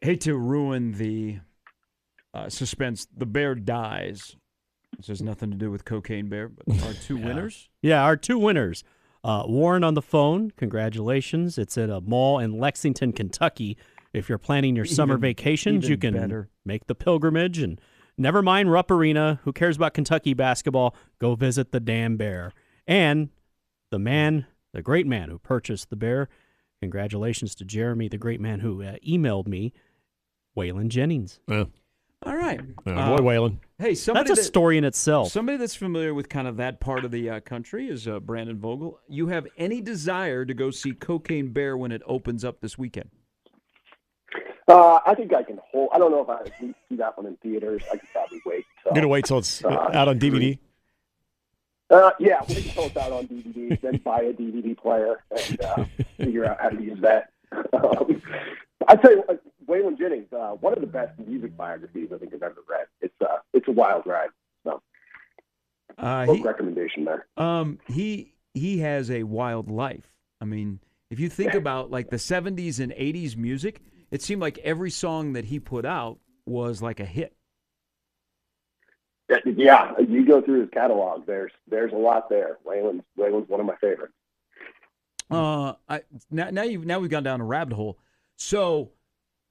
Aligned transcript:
hate 0.00 0.20
to 0.22 0.36
ruin 0.36 0.92
the 0.92 1.38
uh, 2.34 2.48
suspense. 2.48 3.06
The 3.16 3.26
bear 3.26 3.54
dies. 3.54 4.36
This 4.96 5.06
has 5.08 5.22
nothing 5.22 5.50
to 5.50 5.56
do 5.56 5.70
with 5.70 5.84
Cocaine 5.84 6.28
Bear, 6.28 6.48
but 6.48 6.82
our 6.86 6.92
two 6.94 7.16
winners. 7.16 7.68
Yeah, 7.82 8.02
our 8.02 8.16
two 8.16 8.38
winners. 8.38 8.82
Uh, 9.22 9.44
Warren 9.46 9.84
on 9.84 9.94
the 9.94 10.02
phone. 10.02 10.50
Congratulations. 10.56 11.58
It's 11.58 11.76
at 11.78 11.90
a 11.90 12.00
mall 12.00 12.38
in 12.38 12.58
Lexington, 12.58 13.12
Kentucky. 13.12 13.76
If 14.12 14.28
you're 14.28 14.38
planning 14.38 14.74
your 14.74 14.84
summer 14.86 15.14
Even- 15.14 15.20
vacations, 15.22 15.84
even 15.84 15.90
you 15.90 15.96
can 15.98 16.14
better. 16.14 16.48
make 16.64 16.86
the 16.86 16.94
pilgrimage 16.94 17.58
and 17.58 17.80
never 18.18 18.42
mind 18.42 18.72
Rupp 18.72 18.90
Arena. 18.90 19.40
Who 19.44 19.52
cares 19.52 19.76
about 19.76 19.94
Kentucky 19.94 20.34
basketball? 20.34 20.96
Go 21.20 21.34
visit 21.36 21.70
the 21.70 21.80
damn 21.80 22.16
bear. 22.16 22.52
And 22.88 23.28
the 23.90 23.98
man, 24.00 24.46
the 24.72 24.82
great 24.82 25.06
man 25.06 25.28
who 25.28 25.38
purchased 25.38 25.90
the 25.90 25.96
bear. 25.96 26.28
Congratulations 26.80 27.54
to 27.56 27.64
Jeremy, 27.64 28.08
the 28.08 28.18
great 28.18 28.40
man 28.40 28.60
who 28.60 28.82
uh, 28.82 28.94
emailed 29.06 29.46
me, 29.46 29.72
Waylon 30.56 30.88
Jennings. 30.88 31.40
Yeah. 31.48 31.64
All 32.24 32.36
right. 32.36 32.60
Uh, 32.86 32.90
Uh, 32.90 33.16
boy, 33.16 33.22
Waylon. 33.22 33.56
Hey, 33.78 33.94
somebody 33.94 34.28
That's 34.28 34.40
a 34.40 34.42
that- 34.42 34.46
story 34.46 34.76
in 34.76 34.84
itself. 34.84 35.30
Somebody 35.32 35.56
that's 35.56 35.74
familiar 35.74 36.12
with 36.12 36.28
kind 36.28 36.46
of 36.46 36.58
that 36.58 36.78
part 36.80 37.04
of 37.04 37.10
the 37.10 37.30
uh, 37.30 37.40
country 37.40 37.88
is 37.88 38.06
uh, 38.06 38.20
Brandon 38.20 38.58
Vogel. 38.58 38.98
You 39.08 39.28
have 39.28 39.46
any 39.56 39.80
desire 39.80 40.44
to 40.44 40.52
go 40.52 40.70
see 40.70 40.92
Cocaine 40.92 41.48
Bear 41.52 41.76
when 41.78 41.92
it 41.92 42.02
opens 42.04 42.44
up 42.44 42.60
this 42.60 42.76
weekend? 42.76 43.08
Uh, 44.68 45.00
I 45.06 45.14
think 45.14 45.32
I 45.34 45.42
can 45.42 45.58
hold. 45.72 45.88
I 45.92 45.98
don't 45.98 46.10
know 46.12 46.20
if 46.22 46.28
I 46.28 46.48
can 46.58 46.74
see 46.88 46.96
that 46.96 47.16
one 47.16 47.26
in 47.26 47.36
theaters. 47.38 47.82
I 47.90 47.96
could 47.96 48.08
probably 48.12 48.40
wait. 48.44 48.64
I'm 48.86 48.92
going 48.92 49.02
to 49.02 49.08
wait 49.08 49.24
till 49.24 49.38
it's 49.38 49.64
Uh, 49.64 49.70
out 49.92 50.06
on 50.08 50.18
DVD. 50.18 50.58
Uh, 51.88 52.10
yeah, 52.20 52.40
wait 52.48 52.66
until 52.66 52.84
it's 52.84 52.96
out 52.96 53.10
on 53.10 53.26
DVD, 53.26 53.80
then 53.80 53.96
buy 54.04 54.20
a 54.20 54.32
DVD 54.32 54.76
player 54.76 55.24
and 55.36 55.60
uh, 55.62 55.84
figure 56.18 56.44
out 56.44 56.60
how 56.60 56.68
to 56.68 56.82
use 56.82 57.00
that. 57.00 57.30
Um, 57.72 58.22
I'd 58.86 59.02
say 59.04 59.16
uh, 59.28 59.34
Waylon 59.70 59.96
Jennings, 59.98 60.26
uh, 60.32 60.50
one 60.60 60.72
of 60.72 60.80
the 60.80 60.86
best 60.86 61.18
music 61.24 61.56
biographies 61.56 62.08
I 62.12 62.18
think 62.18 62.34
I've 62.34 62.42
ever 62.42 62.60
read. 62.68 62.86
It's 63.00 63.14
uh, 63.20 63.38
it's 63.54 63.68
a 63.68 63.72
wild 63.72 64.02
ride. 64.06 64.30
So, 64.64 64.82
Uh, 65.96 66.26
he, 66.32 66.42
recommendation 66.42 67.04
there. 67.04 67.26
um, 67.36 67.78
he 67.86 68.34
he 68.54 68.78
has 68.78 69.10
a 69.10 69.22
wild 69.22 69.70
life. 69.70 70.10
I 70.40 70.44
mean, 70.44 70.80
if 71.10 71.20
you 71.20 71.28
think 71.28 71.54
about 71.62 71.90
like 71.90 72.10
the 72.10 72.16
'70s 72.16 72.80
and 72.80 72.92
'80s 72.92 73.36
music, 73.36 73.80
it 74.10 74.22
seemed 74.22 74.40
like 74.40 74.58
every 74.58 74.90
song 74.90 75.34
that 75.34 75.44
he 75.44 75.60
put 75.60 75.84
out 75.86 76.18
was 76.46 76.82
like 76.82 76.98
a 77.00 77.04
hit. 77.04 77.34
Yeah, 79.46 79.92
you 80.00 80.26
go 80.26 80.42
through 80.42 80.62
his 80.62 80.70
catalog. 80.70 81.24
There's 81.26 81.52
there's 81.68 81.92
a 81.92 81.96
lot 81.96 82.28
there. 82.28 82.58
Waylon's 82.66 83.04
Waylon's 83.16 83.48
one 83.48 83.60
of 83.60 83.66
my 83.66 83.76
favorites. 83.76 84.14
Uh, 85.30 85.74
I 85.88 86.02
now 86.32 86.50
now 86.50 86.62
you 86.62 86.84
now 86.84 86.98
we've 86.98 87.10
gone 87.10 87.22
down 87.22 87.40
a 87.40 87.44
rabbit 87.44 87.74
hole. 87.74 87.96
So 88.34 88.90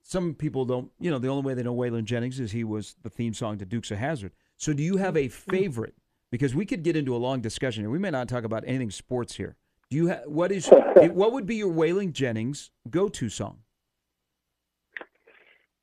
some 0.09 0.33
people 0.33 0.65
don't, 0.65 0.91
you 0.99 1.11
know, 1.11 1.19
the 1.19 1.27
only 1.27 1.43
way 1.43 1.53
they 1.53 1.61
know 1.61 1.75
Waylon 1.75 2.03
Jennings 2.03 2.39
is 2.39 2.52
he 2.52 2.63
was 2.63 2.95
the 3.03 3.11
theme 3.11 3.31
song 3.31 3.59
to 3.59 3.65
Dukes 3.65 3.91
of 3.91 3.99
Hazzard. 3.99 4.31
So 4.57 4.73
do 4.73 4.81
you 4.81 4.97
have 4.97 5.16
a 5.16 5.27
favorite? 5.27 5.93
Because 6.31 6.55
we 6.55 6.66
could 6.66 6.81
get 6.81 6.95
into 6.95 7.16
a 7.16 7.17
long 7.17 7.41
discussion 7.41 7.83
here. 7.83 7.91
We 7.91 7.99
may 7.99 8.09
not 8.09 8.27
talk 8.27 8.43
about 8.43 8.63
anything 8.66 8.89
sports 8.89 9.35
here. 9.35 9.55
Do 9.91 9.97
you 9.97 10.09
what 10.25 10.51
is 10.51 10.67
what 10.95 11.33
would 11.33 11.45
be 11.45 11.57
your 11.57 11.71
Waylon 11.71 12.11
Jennings 12.11 12.71
go-to 12.89 13.29
song? 13.29 13.59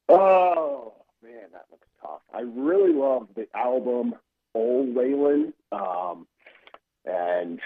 Oh 0.09 0.95
man, 1.23 1.47
that 1.53 1.67
looks 1.71 1.87
tough. 2.03 2.21
I 2.35 2.41
really 2.41 2.93
love 2.93 3.29
the 3.37 3.47
album 3.55 4.15
Old 4.55 4.93
Waylon, 4.95 5.53
um, 5.71 6.27
and 7.05 7.61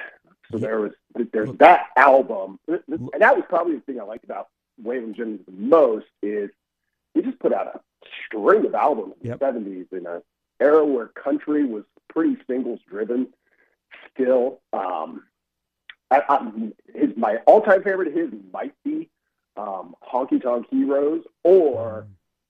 so 0.53 0.59
there 0.59 0.81
was 0.81 0.93
there's 1.33 1.57
that 1.59 1.87
album, 1.97 2.59
and 2.69 3.11
that 3.19 3.35
was 3.35 3.45
probably 3.49 3.77
the 3.77 3.81
thing 3.81 3.99
I 3.99 4.05
liked 4.05 4.25
about 4.25 4.49
Waylon 4.83 5.15
Jennings 5.17 5.41
the 5.47 5.53
most 5.53 6.07
is 6.23 6.51
he 7.15 7.23
just 7.23 7.39
put 7.39 7.53
out 7.53 7.67
a 7.67 7.81
string 8.27 8.67
of 8.67 8.75
albums 8.75 9.15
in 9.23 9.29
Yep. 9.31 9.39
the 9.39 9.45
seventies 9.47 9.87
in 9.93 10.07
an 10.07 10.23
era 10.61 10.85
where 10.85 11.07
country 11.09 11.65
was 11.65 11.85
pretty 12.09 12.37
singles 12.47 12.81
driven. 12.89 13.29
Still, 14.15 14.61
um, 14.73 15.25
I, 16.11 16.23
I, 16.29 16.51
his 16.95 17.11
my 17.17 17.37
all 17.47 17.61
time 17.63 17.83
favorite 17.83 18.09
of 18.09 18.15
his 18.15 18.31
might 18.53 18.75
be 18.85 19.09
um, 19.57 19.95
Honky 20.03 20.43
Tonk 20.43 20.67
Heroes 20.71 21.23
or 21.45 22.07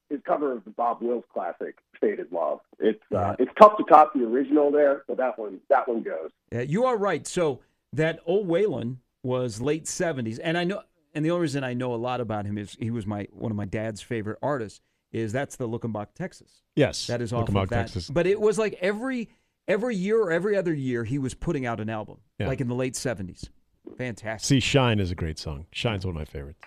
his 0.08 0.20
cover 0.24 0.52
of 0.52 0.64
the 0.64 0.70
Bob 0.70 1.02
Wills 1.02 1.24
classic 1.32 1.76
"Faded 2.00 2.32
Love." 2.32 2.60
It's 2.78 3.02
uh, 3.14 3.36
it's 3.38 3.52
tough 3.58 3.76
to 3.78 3.84
top 3.84 4.12
the 4.14 4.24
original 4.24 4.70
there, 4.70 5.04
but 5.06 5.16
that 5.18 5.38
one 5.38 5.60
that 5.68 5.86
one 5.88 6.02
goes. 6.02 6.30
Yeah, 6.50 6.62
you 6.62 6.84
are 6.84 6.96
right. 6.96 7.26
So 7.26 7.60
that 7.92 8.20
old 8.26 8.48
Waylon 8.48 8.96
was 9.22 9.60
late 9.60 9.86
seventies, 9.86 10.38
and 10.38 10.56
I 10.56 10.64
know, 10.64 10.82
and 11.14 11.24
the 11.24 11.30
only 11.30 11.42
reason 11.42 11.64
I 11.64 11.74
know 11.74 11.94
a 11.94 11.96
lot 11.96 12.20
about 12.20 12.46
him 12.46 12.56
is 12.58 12.76
he 12.80 12.90
was 12.90 13.06
my 13.06 13.26
one 13.32 13.50
of 13.50 13.56
my 13.56 13.64
dad's 13.66 14.00
favorite 14.00 14.38
artists. 14.42 14.80
Is 15.12 15.32
that's 15.32 15.56
the 15.56 15.68
Luckenbach, 15.68 16.14
Texas. 16.14 16.62
Yes. 16.76 17.08
That 17.08 17.20
is 17.20 17.32
off 17.32 17.48
Luckenbach, 17.48 17.62
of 17.64 17.68
that. 17.70 17.76
Texas. 17.86 18.08
But 18.08 18.28
it 18.28 18.40
was 18.40 18.58
like 18.58 18.78
every 18.80 19.28
every 19.66 19.96
year 19.96 20.20
or 20.22 20.30
every 20.30 20.56
other 20.56 20.72
year 20.72 21.02
he 21.02 21.18
was 21.18 21.34
putting 21.34 21.66
out 21.66 21.80
an 21.80 21.90
album, 21.90 22.18
Yeah. 22.38 22.46
like 22.46 22.60
in 22.60 22.68
the 22.68 22.76
late 22.76 22.94
seventies. 22.94 23.50
Fantastic. 23.98 24.46
See, 24.46 24.60
Shine 24.60 25.00
is 25.00 25.10
a 25.10 25.16
great 25.16 25.36
song. 25.38 25.66
Shine's 25.72 26.06
one 26.06 26.14
of 26.14 26.20
my 26.20 26.24
favorites. 26.24 26.60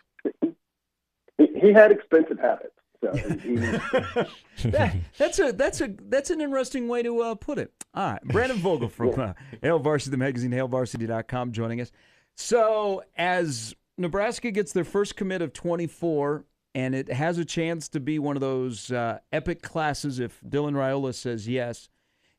He, 1.38 1.48
he 1.62 1.72
had 1.74 1.92
expensive 1.92 2.38
habits, 2.40 2.76
so 3.02 3.12
he, 3.16 3.56
That- 4.70 4.96
that's 5.18 5.40
a 5.40 5.52
that's 5.54 5.80
a 5.82 5.96
that's 6.10 6.30
an 6.30 6.42
interesting 6.42 6.88
way 6.90 7.02
to 7.04 7.22
uh, 7.22 7.36
put 7.36 7.58
it. 7.60 7.72
All 7.94 8.12
right, 8.12 8.24
Brandon 8.26 8.58
Vogel 8.58 8.90
from 8.90 9.18
uh, 9.20 9.34
Hail 9.62 9.80
Varsity 9.80 10.12
the 10.12 10.18
magazine, 10.18 10.52
hailvarsity.com, 10.52 11.54
joining 11.54 11.80
us. 11.82 11.92
So 12.36 13.04
as 13.16 13.74
Nebraska 13.98 14.52
gets 14.52 14.74
their 14.74 14.84
first 14.84 15.16
commit 15.16 15.42
of 15.42 15.54
24, 15.54 16.46
and 16.74 16.96
it 16.96 17.12
has 17.12 17.38
a 17.38 17.46
chance 17.46 17.88
to 17.90 18.00
be 18.00 18.18
one 18.18 18.36
of 18.36 18.42
those 18.42 18.92
uh, 18.92 19.20
epic 19.32 19.62
classes 19.62 20.20
if 20.20 20.42
Dylan 20.42 20.74
Raiola 20.74 21.14
says 21.14 21.48
yes. 21.48 21.90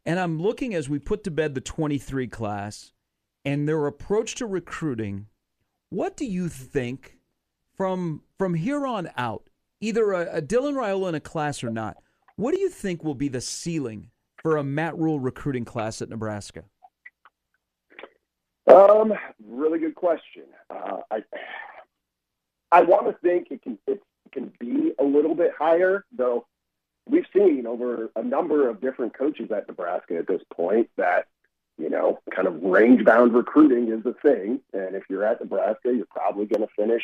And 0.05 0.19
I'm 0.19 0.41
looking 0.41 0.75
as 0.75 0.89
we 0.89 0.99
put 0.99 1.25
to 1.25 1.31
bed 1.31 1.55
the 1.55 1.61
23 1.61 2.27
class 2.27 2.93
and 3.45 3.69
their 3.69 3.87
approach 3.87 4.35
to 4.37 4.47
recruiting. 4.47 5.27
What 5.91 6.17
do 6.17 6.25
you 6.25 6.49
think 6.49 7.19
from 7.77 8.23
from 8.37 8.55
here 8.55 8.87
on 8.87 9.11
out, 9.17 9.49
either 9.81 10.13
a, 10.13 10.39
a 10.39 10.43
Dylan 10.43 10.75
Raiola 10.75 11.11
in 11.11 11.15
a 11.15 11.21
class 11.21 11.63
or 11.63 11.71
not? 11.71 11.97
What 12.37 12.53
do 12.53 12.61
you 12.61 12.69
think 12.69 13.05
will 13.05 13.15
be 13.15 13.29
the 13.29 13.41
ceiling 13.41 14.11
for 14.43 14.57
a 14.57 14.65
Matt 14.65 14.99
Rhule 14.99 15.21
recruiting 15.21 15.65
class 15.65 16.03
at 16.03 16.09
Nebraska? 16.09 16.65
Um, 18.67 19.13
really 19.47 19.79
good 19.79 19.95
question. 19.95 20.45
Uh, 20.71 20.99
I 21.11 21.23
I 22.73 22.83
want 22.83 23.07
to 23.07 23.13
think 23.23 23.49
it 23.51 23.63
can 23.63 23.79
it 23.87 24.03
can 24.33 24.53
be 24.59 24.93
a 24.99 25.05
little 25.05 25.35
bit 25.35 25.53
higher, 25.59 26.05
though. 26.17 26.47
We've 27.07 27.27
seen 27.37 27.67
over 27.67 28.11
a 28.17 28.23
number 28.23 28.69
of 28.69 28.81
different 28.81 29.13
coaches 29.13 29.51
at 29.51 29.69
Nebraska 29.69 30.17
at 30.17 30.27
this 30.27 30.41
point 30.51 30.89
that 30.97 31.27
you 31.79 31.91
know, 31.91 32.21
kind 32.35 32.47
of 32.47 32.63
range 32.63 33.05
bound 33.05 33.35
recruiting 33.35 33.93
is 33.93 34.03
the 34.05 34.15
thing. 34.15 34.61
And 34.73 34.95
if 34.95 35.05
you're 35.09 35.25
at 35.25 35.41
Nebraska, 35.41 35.93
you're 35.93 36.07
probably 36.07 36.47
going 36.47 36.67
to 36.67 36.75
finish 36.75 37.03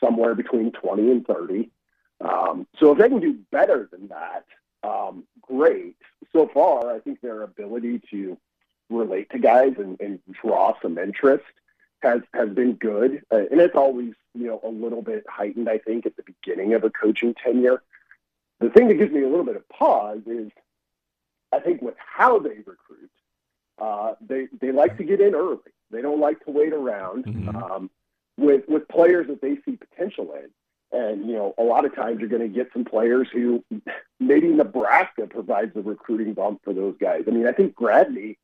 somewhere 0.00 0.34
between 0.34 0.72
20 0.72 1.10
and 1.10 1.26
30. 1.26 1.70
Um, 2.20 2.66
so 2.78 2.92
if 2.92 2.98
they 2.98 3.08
can 3.08 3.20
do 3.20 3.38
better 3.50 3.88
than 3.92 4.08
that, 4.08 4.44
um, 4.82 5.24
great. 5.40 5.96
So 6.32 6.50
far, 6.52 6.92
I 6.92 6.98
think 6.98 7.20
their 7.20 7.42
ability 7.42 8.00
to 8.10 8.36
relate 8.92 9.30
to 9.30 9.38
guys 9.38 9.74
and, 9.78 10.00
and 10.00 10.20
draw 10.42 10.74
some 10.82 10.98
interest 10.98 11.44
has 12.02 12.20
has 12.34 12.48
been 12.50 12.74
good, 12.74 13.22
uh, 13.30 13.44
and 13.50 13.60
it's 13.60 13.76
always 13.76 14.12
you 14.34 14.46
know 14.46 14.60
a 14.64 14.68
little 14.68 15.02
bit 15.02 15.24
heightened. 15.28 15.68
I 15.68 15.78
think 15.78 16.04
at 16.06 16.16
the 16.16 16.22
beginning 16.24 16.74
of 16.74 16.84
a 16.84 16.90
coaching 16.90 17.34
tenure. 17.34 17.82
The 18.60 18.70
thing 18.70 18.88
that 18.88 18.94
gives 18.94 19.12
me 19.12 19.22
a 19.22 19.28
little 19.28 19.44
bit 19.44 19.56
of 19.56 19.68
pause 19.68 20.20
is, 20.26 20.50
I 21.52 21.58
think 21.58 21.82
with 21.82 21.96
how 21.98 22.38
they 22.38 22.58
recruit, 22.64 23.10
uh, 23.80 24.14
they 24.20 24.48
they 24.60 24.70
like 24.72 24.96
to 24.98 25.04
get 25.04 25.20
in 25.20 25.34
early. 25.34 25.58
They 25.90 26.00
don't 26.02 26.20
like 26.20 26.44
to 26.44 26.50
wait 26.50 26.72
around 26.72 27.24
Mhm. 27.24 27.54
um, 27.54 27.90
with 28.38 28.68
with 28.68 28.88
players 28.88 29.26
that 29.28 29.40
they 29.40 29.56
see 29.64 29.76
potential 29.76 30.32
in. 30.34 30.50
And 30.98 31.26
you 31.26 31.34
know, 31.34 31.54
a 31.58 31.62
lot 31.62 31.84
of 31.84 31.94
times 31.94 32.20
you're 32.20 32.28
going 32.28 32.42
to 32.42 32.48
get 32.48 32.72
some 32.72 32.84
players 32.84 33.28
who 33.32 33.64
maybe 34.20 34.48
Nebraska 34.48 35.26
provides 35.26 35.72
the 35.74 35.82
recruiting 35.82 36.32
bump 36.34 36.60
for 36.64 36.72
those 36.72 36.96
guys. 36.98 37.24
I 37.26 37.30
mean, 37.30 37.46
I 37.46 37.52
think 37.52 37.74
Gradney, 37.74 38.36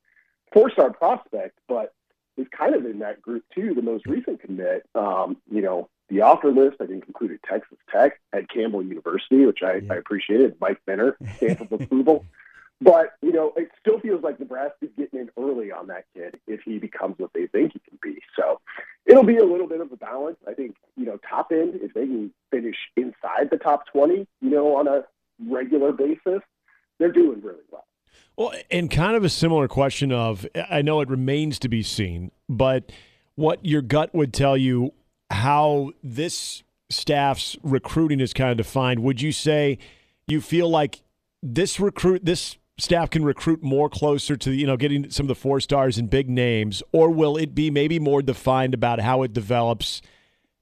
four-star 0.52 0.92
prospect, 0.92 1.58
but 1.68 1.92
is 2.36 2.46
kind 2.56 2.74
of 2.74 2.86
in 2.86 3.00
that 3.00 3.20
group 3.20 3.44
too. 3.54 3.74
The 3.74 3.82
most 3.82 4.06
recent 4.06 4.40
commit, 4.40 4.86
um, 4.94 5.36
you 5.50 5.60
know, 5.60 5.88
the 6.08 6.22
offer 6.22 6.50
list 6.50 6.76
I 6.80 6.86
think 6.86 7.06
included 7.06 7.40
Texas 7.48 7.78
Tech, 7.92 8.20
at 8.32 8.48
Campbell 8.48 8.82
University, 8.82 9.44
which 9.44 9.60
I, 9.62 9.82
I 9.90 9.96
appreciated. 9.96 10.56
Mike 10.60 10.80
Benner, 10.86 11.16
stamp 11.36 11.60
of 11.60 11.72
approval. 11.72 12.24
But 12.80 13.14
you 13.22 13.32
know, 13.32 13.52
it 13.56 13.70
still 13.80 13.98
feels 13.98 14.22
like 14.22 14.38
Nebraska's 14.38 14.90
getting 14.96 15.18
in 15.18 15.30
early 15.36 15.72
on 15.72 15.88
that 15.88 16.04
kid 16.14 16.38
if 16.46 16.60
he 16.64 16.78
becomes 16.78 17.18
what 17.18 17.32
they 17.34 17.48
think 17.48 17.72
he 17.72 17.80
can 17.80 17.98
be. 18.00 18.20
So 18.36 18.60
it'll 19.04 19.24
be 19.24 19.38
a 19.38 19.44
little 19.44 19.66
bit 19.66 19.80
of 19.80 19.90
a 19.90 19.96
balance. 19.96 20.36
I 20.46 20.54
think 20.54 20.76
you 20.96 21.04
know, 21.04 21.18
top 21.28 21.50
end 21.50 21.74
if 21.82 21.92
they 21.92 22.06
can 22.06 22.32
finish 22.52 22.76
inside 22.96 23.50
the 23.50 23.56
top 23.56 23.86
twenty, 23.88 24.28
you 24.40 24.50
know, 24.50 24.76
on 24.76 24.86
a 24.86 25.04
regular 25.44 25.90
basis, 25.90 26.40
they're 27.00 27.10
doing 27.10 27.40
really 27.42 27.64
well. 27.72 27.87
Well, 28.38 28.52
and 28.70 28.88
kind 28.88 29.16
of 29.16 29.24
a 29.24 29.28
similar 29.28 29.66
question 29.66 30.12
of 30.12 30.46
I 30.70 30.80
know 30.80 31.00
it 31.00 31.08
remains 31.08 31.58
to 31.58 31.68
be 31.68 31.82
seen, 31.82 32.30
but 32.48 32.92
what 33.34 33.66
your 33.66 33.82
gut 33.82 34.14
would 34.14 34.32
tell 34.32 34.56
you 34.56 34.92
how 35.28 35.90
this 36.04 36.62
staff's 36.88 37.56
recruiting 37.64 38.20
is 38.20 38.32
kind 38.32 38.52
of 38.52 38.56
defined, 38.56 39.02
would 39.02 39.20
you 39.20 39.32
say 39.32 39.78
you 40.28 40.40
feel 40.40 40.70
like 40.70 41.00
this 41.42 41.80
recruit 41.80 42.24
this 42.24 42.56
staff 42.78 43.10
can 43.10 43.24
recruit 43.24 43.60
more 43.60 43.88
closer 43.88 44.36
to 44.36 44.52
you 44.52 44.68
know 44.68 44.76
getting 44.76 45.10
some 45.10 45.24
of 45.24 45.28
the 45.28 45.34
four 45.34 45.58
stars 45.58 45.98
and 45.98 46.08
big 46.08 46.30
names, 46.30 46.80
or 46.92 47.10
will 47.10 47.36
it 47.36 47.56
be 47.56 47.72
maybe 47.72 47.98
more 47.98 48.22
defined 48.22 48.72
about 48.72 49.00
how 49.00 49.24
it 49.24 49.32
develops 49.32 50.00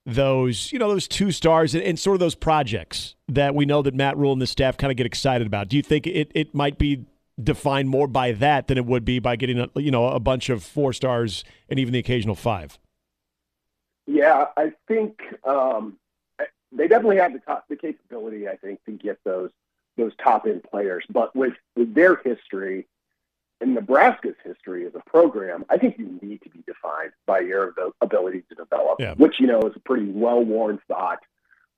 those 0.07 0.73
you 0.73 0.79
know 0.79 0.89
those 0.89 1.07
two 1.07 1.31
stars 1.31 1.75
and, 1.75 1.85
and 1.85 1.99
sort 1.99 2.15
of 2.15 2.21
those 2.21 2.35
projects 2.35 3.17
that 3.29 3.55
we 3.55 3.67
know 3.67 3.83
that 3.83 3.93
Matt 3.93 4.17
Rhule 4.17 4.33
and 4.33 4.41
the 4.41 4.47
staff 4.47 4.79
kind 4.79 4.91
of 4.91 4.97
get 4.97 5.05
excited 5.05 5.47
about? 5.47 5.69
Do 5.69 5.77
you 5.77 5.83
think 5.83 6.07
it, 6.07 6.33
it 6.35 6.55
might 6.55 6.79
be 6.79 7.05
defined 7.43 7.89
more 7.89 8.07
by 8.07 8.33
that 8.33 8.67
than 8.67 8.79
it 8.79 8.87
would 8.87 9.05
be 9.05 9.19
by 9.19 9.37
getting 9.37 9.59
a, 9.59 9.69
you 9.77 9.91
know 9.91 10.09
a 10.09 10.21
bunch 10.21 10.49
of 10.49 10.63
four 10.63 10.93
stars 10.93 11.45
and 11.69 11.79
even 11.79 11.93
the 11.93 11.99
occasional 11.99 12.35
five? 12.35 12.79
Yeah, 14.07 14.47
I 14.57 14.73
think 14.87 15.21
um, 15.45 15.99
they 16.73 16.89
definitely 16.89 17.17
have 17.17 17.33
the 17.33 17.41
top, 17.41 17.67
the 17.69 17.77
capability. 17.77 18.49
I 18.49 18.57
think 18.57 18.85
to 18.85 18.93
get 18.93 19.19
those 19.25 19.51
those 19.97 20.13
top 20.23 20.47
end 20.47 20.63
players, 20.71 21.05
but 21.11 21.35
with 21.35 21.55
with 21.75 21.95
their 21.95 22.17
history 22.17 22.87
and 23.61 23.75
Nebraska's 23.75 24.37
history 24.45 24.87
as 24.87 24.95
a 24.95 25.11
program, 25.11 25.65
I 25.71 25.79
think 25.79 25.99
you 25.99 26.19
need 26.21 26.43
to 26.43 26.51
be 26.51 26.63
defined 26.67 27.13
by 27.27 27.41
your 27.41 27.75
ability 28.03 28.45
to 28.51 28.55
develop, 28.55 29.01
yeah. 29.01 29.15
which 29.15 29.41
you 29.41 29.47
know 29.47 29.63
is 29.63 29.75
a 29.77 29.81
pretty 29.81 30.11
well 30.11 30.43
worn 30.43 30.79
thought. 30.89 31.21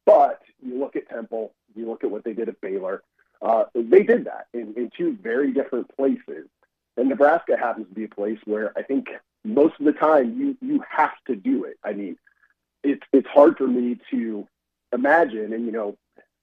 But 0.05 0.40
you 0.60 0.78
look 0.78 0.96
at 0.96 1.08
Temple, 1.08 1.52
you 1.75 1.88
look 1.88 2.02
at 2.02 2.10
what 2.10 2.25
they 2.25 2.32
did 2.32 2.49
at 2.49 2.60
Baylor. 2.60 3.02
Uh, 3.40 3.64
they 3.75 4.02
did 4.02 4.25
that 4.25 4.46
in, 4.52 4.75
in 4.76 4.90
two 4.96 5.17
very 5.23 5.52
different 5.52 5.94
places. 5.96 6.46
And 6.96 7.08
Nebraska 7.08 7.56
happens 7.56 7.87
to 7.88 7.94
be 7.94 8.05
a 8.05 8.08
place 8.08 8.38
where 8.44 8.73
I 8.76 8.82
think 8.82 9.08
most 9.44 9.75
of 9.79 9.87
the 9.87 9.93
time 9.93 10.38
you 10.38 10.56
you 10.61 10.82
have 10.90 11.14
to 11.29 11.37
do 11.37 11.64
it. 11.64 11.79
I 11.85 11.93
mean, 11.93 12.19
it's 12.82 13.02
it's 13.12 13.29
hard 13.29 13.56
for 13.56 13.69
me 13.69 13.99
to 14.11 14.46
imagine, 14.93 15.52
and 15.52 15.64
you 15.64 15.70
know, 15.70 15.96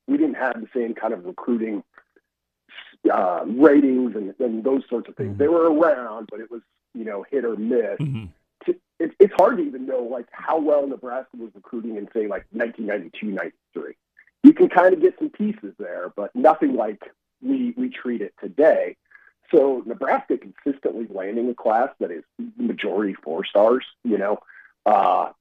we 0.07 0.17
didn't 0.17 0.35
have 0.35 0.53
the 0.59 0.67
same 0.73 0.93
kind 0.95 1.13
of 1.13 1.25
recruiting 1.25 1.83
uh, 3.11 3.43
ratings 3.45 4.15
and, 4.15 4.33
and, 4.39 4.63
those 4.63 4.83
sorts 4.89 5.09
of 5.09 5.15
things. 5.15 5.31
Mm-hmm. 5.31 5.39
They 5.39 5.47
were 5.47 5.71
around, 5.71 6.29
but 6.31 6.39
it 6.39 6.49
was 6.49 6.61
you 6.93 7.03
know 7.03 7.25
hit 7.29 7.43
or 7.43 7.57
miss. 7.57 7.99
Mm-hmm. 7.99 8.25
It, 8.97 9.11
it's 9.19 9.33
hard 9.37 9.57
to 9.57 9.63
even 9.63 9.85
know 9.85 10.03
like 10.03 10.27
how 10.31 10.57
well 10.57 10.87
Nebraska 10.87 11.35
was 11.37 11.51
recruiting 11.53 11.97
in 11.97 12.07
say 12.13 12.27
like 12.27 12.45
1992, 12.51 13.27
93. 13.27 13.93
You 14.45 14.53
can 14.53 14.69
kind 14.69 14.93
of 14.93 15.01
get 15.01 15.17
some 15.17 15.31
pieces 15.31 15.73
there, 15.79 16.13
but 16.15 16.35
nothing 16.35 16.75
like 16.75 17.01
we 17.41 17.73
we 17.75 17.89
treat 17.89 18.21
it 18.21 18.35
today. 18.39 18.95
So 19.51 19.81
Nebraska 19.87 20.37
consistently 20.37 21.07
landing 21.09 21.49
a 21.49 21.55
class 21.55 21.89
that 21.99 22.11
is 22.11 22.23
majority 22.55 23.15
four 23.23 23.43
stars. 23.43 23.83
You 24.03 24.19
know, 24.19 24.37
uh, 24.85 25.31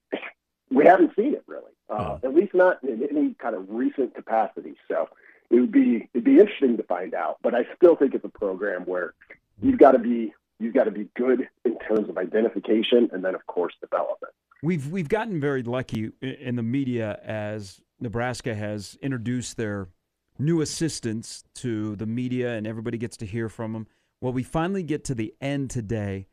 we 0.71 0.87
haven't 0.87 1.15
seen 1.17 1.35
it 1.35 1.45
really, 1.47 1.73
uh, 1.91 2.17
at 2.25 2.35
least 2.35 2.55
not 2.55 2.83
in 2.83 3.07
any 3.11 3.35
kind 3.35 3.55
of 3.55 3.67
recent 3.69 4.15
capacity. 4.15 4.75
So 4.89 5.11
it 5.51 5.61
would 5.61 5.73
be 5.73 6.09
it'd 6.15 6.25
be 6.25 6.41
interesting 6.41 6.79
to 6.79 6.83
find 6.85 7.13
out. 7.13 7.37
But 7.43 7.55
I 7.55 7.67
still 7.77 7.97
think 7.97 8.15
it's 8.15 8.25
a 8.25 8.31
program 8.31 8.85
where 8.87 9.13
you've 9.61 9.79
got 9.79 9.93
to 9.93 9.99
be 9.99 10.33
you've 10.59 10.75
got 10.75 10.85
to 10.85 10.91
be 10.91 11.09
good 11.17 11.49
in 11.65 11.79
terms 11.81 12.09
of 12.09 12.19
identification 12.19 13.09
and 13.13 13.25
then 13.25 13.35
of 13.35 13.47
course 13.47 13.75
development. 13.81 14.33
We've 14.63 14.91
we've 14.91 15.09
gotten 15.09 15.41
very 15.41 15.63
lucky 15.63 16.11
in 16.23 16.57
the 16.57 16.63
media 16.63 17.19
as 17.23 17.81
Nebraska 18.01 18.55
has 18.55 18.97
introduced 19.03 19.57
their 19.57 19.89
new 20.39 20.61
assistants 20.61 21.45
to 21.57 21.97
the 21.97 22.07
media 22.07 22.55
and 22.55 22.67
everybody 22.67 22.99
gets 22.99 23.17
to 23.19 23.27
hear 23.27 23.49
from 23.49 23.73
them. 23.73 23.87
Well, 24.21 24.33
we 24.33 24.43
finally 24.43 24.83
get 24.83 25.05
to 25.05 25.15
the 25.15 25.35
end 25.41 25.71
today, 25.71 26.27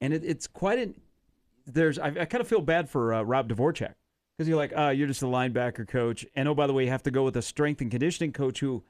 and 0.00 0.12
it, 0.12 0.22
it's 0.24 0.46
quite 0.46 0.78
an. 0.78 1.00
There's 1.66 1.98
I, 1.98 2.08
I 2.08 2.24
kind 2.24 2.40
of 2.40 2.48
feel 2.48 2.60
bad 2.60 2.90
for 2.90 3.14
uh, 3.14 3.22
Rob 3.22 3.48
Dvorak 3.48 3.94
because 4.36 4.48
you're 4.48 4.58
like, 4.58 4.72
oh, 4.76 4.90
you're 4.90 5.06
just 5.06 5.22
a 5.22 5.26
linebacker 5.26 5.88
coach, 5.88 6.26
and 6.34 6.48
oh 6.48 6.54
by 6.54 6.66
the 6.66 6.72
way, 6.72 6.84
you 6.84 6.90
have 6.90 7.02
to 7.04 7.10
go 7.10 7.24
with 7.24 7.36
a 7.36 7.42
strength 7.42 7.80
and 7.80 7.90
conditioning 7.90 8.32
coach 8.32 8.60
who 8.60 8.84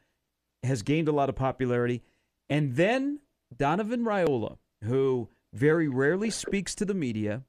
has 0.64 0.82
gained 0.82 1.08
a 1.08 1.12
lot 1.12 1.28
of 1.28 1.36
popularity, 1.36 2.02
and 2.50 2.74
then 2.74 3.20
Donovan 3.56 4.04
Raiola, 4.04 4.58
who 4.84 5.28
very 5.52 5.88
rarely 5.88 6.30
speaks 6.30 6.74
to 6.76 6.84
the 6.84 6.94
media, 6.94 7.42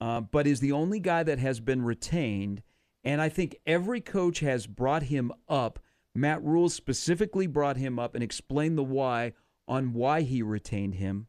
uh, 0.00 0.20
but 0.20 0.46
is 0.46 0.60
the 0.60 0.72
only 0.72 1.00
guy 1.00 1.22
that 1.22 1.38
has 1.38 1.60
been 1.60 1.82
retained. 1.82 2.62
And 3.04 3.20
I 3.20 3.28
think 3.28 3.56
every 3.66 4.00
coach 4.00 4.40
has 4.40 4.66
brought 4.66 5.04
him 5.04 5.32
up. 5.48 5.78
Matt 6.14 6.42
Rhule 6.42 6.68
specifically 6.68 7.46
brought 7.46 7.76
him 7.76 7.98
up 7.98 8.14
and 8.14 8.24
explained 8.24 8.76
the 8.76 8.84
why 8.84 9.32
on 9.66 9.92
why 9.92 10.22
he 10.22 10.42
retained 10.42 10.96
him. 10.96 11.28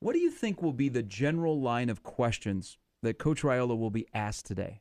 What 0.00 0.12
do 0.12 0.20
you 0.20 0.30
think 0.30 0.62
will 0.62 0.72
be 0.72 0.88
the 0.88 1.02
general 1.02 1.60
line 1.60 1.90
of 1.90 2.02
questions 2.02 2.78
that 3.02 3.18
Coach 3.18 3.42
Raiola 3.42 3.76
will 3.76 3.90
be 3.90 4.06
asked 4.14 4.46
today? 4.46 4.80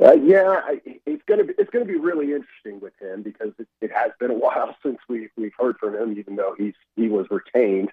Uh, 0.00 0.12
yeah, 0.12 0.60
I, 0.64 0.80
it's 1.06 1.22
gonna 1.28 1.44
be 1.44 1.54
it's 1.56 1.70
gonna 1.70 1.84
be 1.84 1.96
really 1.96 2.32
interesting 2.32 2.80
with 2.80 2.94
him 3.00 3.22
because 3.22 3.52
it, 3.58 3.68
it 3.80 3.92
has 3.92 4.10
been 4.18 4.32
a 4.32 4.34
while 4.38 4.76
since 4.82 4.98
we 5.08 5.28
we've 5.36 5.52
heard 5.58 5.76
from 5.78 5.94
him, 5.94 6.18
even 6.18 6.36
though 6.36 6.54
he's 6.58 6.74
he 6.96 7.08
was 7.08 7.26
retained. 7.30 7.90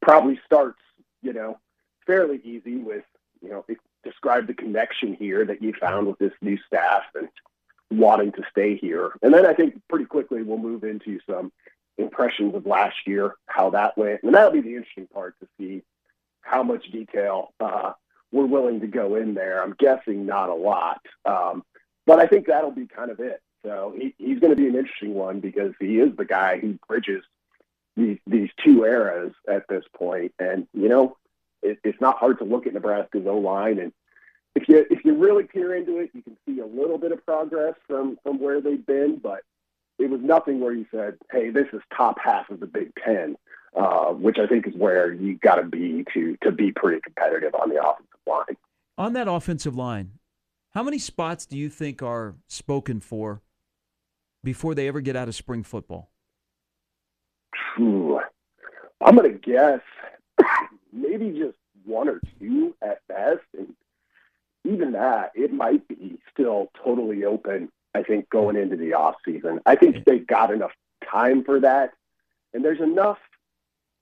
Probably 0.00 0.40
starts, 0.44 0.80
you 1.22 1.32
know, 1.32 1.58
fairly 2.06 2.40
easy 2.44 2.76
with 2.76 3.04
you 3.40 3.50
know 3.50 3.64
describe 4.04 4.46
the 4.46 4.54
connection 4.54 5.14
here 5.14 5.44
that 5.44 5.62
you 5.62 5.72
found 5.74 6.06
with 6.06 6.18
this 6.18 6.32
new 6.40 6.58
staff 6.66 7.02
and 7.14 7.28
wanting 7.90 8.32
to 8.32 8.42
stay 8.50 8.76
here, 8.76 9.12
and 9.22 9.32
then 9.32 9.46
I 9.46 9.54
think 9.54 9.80
pretty 9.88 10.06
quickly 10.06 10.42
we'll 10.42 10.58
move 10.58 10.84
into 10.84 11.20
some 11.28 11.52
impressions 11.98 12.54
of 12.54 12.66
last 12.66 12.96
year, 13.06 13.34
how 13.46 13.70
that 13.70 13.96
went, 13.96 14.22
and 14.22 14.34
that'll 14.34 14.50
be 14.50 14.60
the 14.60 14.76
interesting 14.76 15.06
part 15.08 15.34
to 15.40 15.48
see 15.58 15.82
how 16.40 16.62
much 16.62 16.90
detail 16.90 17.52
uh, 17.60 17.92
we're 18.32 18.46
willing 18.46 18.80
to 18.80 18.86
go 18.86 19.14
in 19.14 19.34
there. 19.34 19.62
I'm 19.62 19.74
guessing 19.78 20.26
not 20.26 20.48
a 20.48 20.54
lot, 20.54 21.00
um, 21.24 21.62
but 22.06 22.18
I 22.18 22.26
think 22.26 22.46
that'll 22.46 22.70
be 22.70 22.86
kind 22.86 23.10
of 23.10 23.20
it. 23.20 23.40
So 23.64 23.94
he, 23.96 24.14
he's 24.18 24.40
going 24.40 24.50
to 24.50 24.56
be 24.56 24.66
an 24.66 24.74
interesting 24.74 25.14
one 25.14 25.40
because 25.40 25.72
he 25.78 25.98
is 25.98 26.16
the 26.16 26.24
guy 26.24 26.58
who 26.58 26.78
bridges 26.88 27.22
these 27.96 28.18
these 28.26 28.50
two 28.64 28.84
eras 28.84 29.32
at 29.48 29.66
this 29.68 29.84
point. 29.96 30.32
And 30.38 30.66
you 30.72 30.88
know, 30.88 31.16
it, 31.62 31.78
it's 31.84 32.00
not 32.00 32.18
hard 32.18 32.38
to 32.38 32.44
look 32.44 32.66
at 32.66 32.74
Nebraska's 32.74 33.26
O 33.26 33.38
line, 33.38 33.78
and 33.78 33.92
if 34.54 34.68
you 34.68 34.84
if 34.90 35.04
you 35.04 35.16
really 35.16 35.44
peer 35.44 35.74
into 35.74 35.98
it, 35.98 36.10
you 36.12 36.22
can 36.22 36.36
see 36.46 36.60
a 36.60 36.66
little 36.66 36.98
bit 36.98 37.12
of 37.12 37.24
progress 37.24 37.74
from 37.86 38.18
from 38.22 38.38
where 38.40 38.60
they've 38.60 38.84
been, 38.84 39.18
but 39.22 39.40
it 39.98 40.10
was 40.10 40.20
nothing 40.20 40.60
where 40.60 40.72
you 40.72 40.86
said, 40.90 41.16
"Hey, 41.30 41.50
this 41.50 41.66
is 41.72 41.80
top 41.96 42.18
half 42.22 42.50
of 42.50 42.60
the 42.60 42.66
Big 42.66 42.92
Ten," 43.02 43.36
uh, 43.74 44.12
which 44.12 44.38
I 44.38 44.46
think 44.46 44.66
is 44.66 44.74
where 44.74 45.12
you 45.12 45.36
got 45.38 45.56
to 45.56 45.64
be 45.64 46.04
to 46.14 46.36
to 46.42 46.52
be 46.52 46.72
pretty 46.72 47.00
competitive 47.00 47.54
on 47.54 47.70
the 47.70 47.82
offensive 47.82 48.20
line. 48.26 48.56
On 48.98 49.14
that 49.14 49.28
offensive 49.28 49.74
line, 49.74 50.18
how 50.74 50.82
many 50.82 50.98
spots 50.98 51.46
do 51.46 51.56
you 51.56 51.68
think 51.68 52.02
are 52.02 52.34
spoken 52.46 53.00
for 53.00 53.40
before 54.44 54.74
they 54.74 54.88
ever 54.88 55.00
get 55.00 55.16
out 55.16 55.28
of 55.28 55.34
spring 55.34 55.62
football? 55.62 56.11
Ooh, 57.78 58.20
I'm 59.00 59.16
going 59.16 59.32
to 59.32 59.38
guess 59.38 59.80
maybe 60.92 61.30
just 61.30 61.56
one 61.84 62.08
or 62.08 62.20
two 62.38 62.74
at 62.82 63.00
best. 63.08 63.40
And 63.56 63.74
even 64.64 64.92
that, 64.92 65.32
it 65.34 65.52
might 65.52 65.86
be 65.88 66.18
still 66.32 66.70
totally 66.82 67.24
open, 67.24 67.70
I 67.94 68.02
think, 68.02 68.28
going 68.30 68.56
into 68.56 68.76
the 68.76 68.94
off 68.94 69.16
season. 69.24 69.60
I 69.66 69.76
think 69.76 70.04
they've 70.04 70.26
got 70.26 70.50
enough 70.50 70.72
time 71.10 71.44
for 71.44 71.60
that. 71.60 71.92
And 72.54 72.64
there's 72.64 72.80
enough 72.80 73.18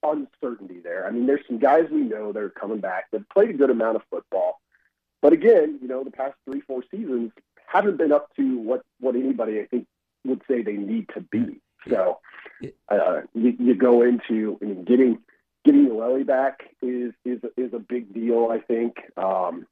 uncertainty 0.03 0.81
there. 0.83 1.07
I 1.07 1.11
mean, 1.11 1.27
there's 1.27 1.47
some 1.47 1.59
guys 1.59 1.85
we 1.91 2.01
know 2.01 2.33
that 2.33 2.43
are 2.43 2.51
coming 2.51 2.81
back 2.81 3.11
that 3.13 3.29
played 3.31 3.51
a 3.51 3.55
good 3.55 3.71
amount 3.71 3.97
of 3.97 4.03
football, 4.11 4.61
but 5.23 5.33
again, 5.33 5.79
you 5.83 5.89
know, 5.89 6.03
the 6.03 6.11
past 6.11 6.35
three, 6.45 6.61
four 6.63 6.83
seasons 6.91 7.33
haven't 7.67 7.99
been 7.99 8.13
up 8.13 8.35
to 8.37 8.59
what 8.59 8.83
what 8.99 9.15
anybody 9.15 9.61
I 9.61 9.67
think 9.67 9.87
would 10.25 10.43
say 10.49 10.63
they 10.63 10.77
need 10.77 11.09
to 11.15 11.21
be. 11.21 11.61
So 11.89 12.19
uh, 12.89 13.23
you, 13.35 13.55
you 13.59 13.75
go 13.75 14.03
into 14.03 14.59
I 14.61 14.65
mean, 14.65 14.85
getting 14.85 15.19
getting 15.65 15.89
Uele 15.89 16.27
back 16.27 16.61
is 16.83 17.13
is 17.25 17.41
is 17.57 17.73
a 17.73 17.79
big 17.79 18.13
deal. 18.15 18.49
I 18.51 18.59
think. 18.59 18.97
Um, 19.17 19.67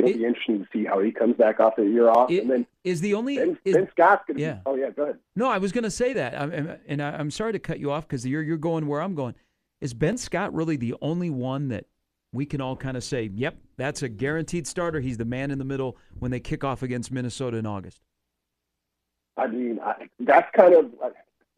It'll 0.00 0.10
it, 0.10 0.18
be 0.18 0.24
interesting 0.24 0.58
to 0.58 0.66
see 0.72 0.84
how 0.84 1.00
he 1.00 1.12
comes 1.12 1.36
back 1.36 1.60
off 1.60 1.76
the 1.76 1.84
year 1.84 2.10
off. 2.10 2.28
It, 2.28 2.42
and 2.42 2.50
then 2.50 2.66
is 2.82 3.00
the 3.00 3.14
only 3.14 3.36
Ben, 3.36 3.58
is, 3.64 3.74
ben 3.74 3.88
Scott's 3.92 4.24
going 4.26 4.38
to. 4.38 4.42
Yeah. 4.42 4.54
Be, 4.54 4.60
oh 4.66 4.74
yeah, 4.74 4.90
go 4.90 5.04
ahead. 5.04 5.18
No, 5.36 5.48
I 5.48 5.58
was 5.58 5.70
going 5.70 5.84
to 5.84 5.90
say 5.90 6.14
that, 6.14 6.38
I'm, 6.38 6.76
and 6.88 7.00
I'm 7.00 7.30
sorry 7.30 7.52
to 7.52 7.60
cut 7.60 7.78
you 7.78 7.92
off 7.92 8.08
because 8.08 8.26
you're 8.26 8.42
you're 8.42 8.56
going 8.56 8.88
where 8.88 9.00
I'm 9.00 9.14
going. 9.14 9.36
Is 9.80 9.94
Ben 9.94 10.16
Scott 10.16 10.52
really 10.52 10.76
the 10.76 10.96
only 11.00 11.30
one 11.30 11.68
that 11.68 11.86
we 12.34 12.44
can 12.44 12.60
all 12.60 12.76
kind 12.76 12.96
of 12.96 13.04
say, 13.04 13.30
yep, 13.34 13.56
that's 13.76 14.02
a 14.02 14.08
guaranteed 14.08 14.66
starter. 14.66 15.00
He's 15.00 15.16
the 15.16 15.24
man 15.24 15.50
in 15.50 15.58
the 15.58 15.64
middle 15.64 15.96
when 16.18 16.30
they 16.32 16.40
kick 16.40 16.64
off 16.64 16.82
against 16.82 17.12
Minnesota 17.12 17.56
in 17.56 17.64
August? 17.64 18.02
I 19.36 19.46
mean, 19.46 19.78
I, 19.82 20.08
that's 20.20 20.48
kind 20.54 20.74
of 20.74 20.86
uh, 21.02 21.10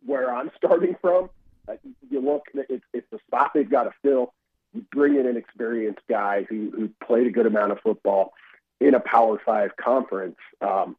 where 0.07 0.35
I'm 0.35 0.51
starting 0.57 0.97
from. 1.01 1.31
Uh, 1.69 1.75
you 2.11 2.21
look, 2.21 2.45
it's, 2.55 2.85
it's 2.93 3.07
the 3.11 3.19
spot 3.27 3.51
they've 3.55 3.69
got 3.69 3.85
to 3.85 3.93
fill. 4.03 4.33
You 4.73 4.85
bring 4.93 5.17
in 5.17 5.27
an 5.27 5.37
experienced 5.37 6.03
guy 6.09 6.47
who, 6.49 6.71
who 6.75 6.91
played 7.05 7.27
a 7.27 7.31
good 7.31 7.47
amount 7.47 7.73
of 7.73 7.81
football 7.81 8.33
in 8.81 8.95
a 8.95 9.01
Power 9.01 9.41
Five 9.45 9.77
conference. 9.77 10.37
Um, 10.61 10.97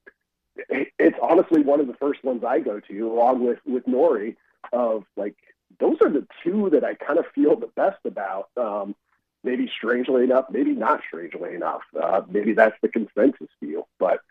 it, 0.69 0.89
it's 0.97 1.17
honestly 1.21 1.61
one 1.61 1.79
of 1.79 1.87
the 1.87 1.93
first 1.93 2.23
ones 2.23 2.43
I 2.43 2.59
go 2.59 2.79
to, 2.79 3.11
along 3.11 3.45
with 3.45 3.59
with 3.65 3.85
Nouri, 3.85 4.35
of 4.73 5.03
like 5.15 5.35
those 5.79 5.97
are 6.01 6.09
the 6.09 6.25
two 6.43 6.69
that 6.71 6.83
I 6.83 6.95
kind 6.95 7.19
of 7.19 7.25
feel 7.33 7.55
the 7.55 7.67
best 7.67 7.99
about. 8.05 8.49
Um, 8.57 8.95
maybe 9.43 9.71
strangely 9.77 10.23
enough, 10.23 10.45
maybe 10.49 10.71
not 10.71 11.01
strangely 11.07 11.53
enough. 11.53 11.81
Uh, 11.99 12.21
maybe 12.29 12.53
that's 12.53 12.75
the 12.81 12.89
consensus 12.89 13.49
view. 13.61 13.85
But 13.99 14.21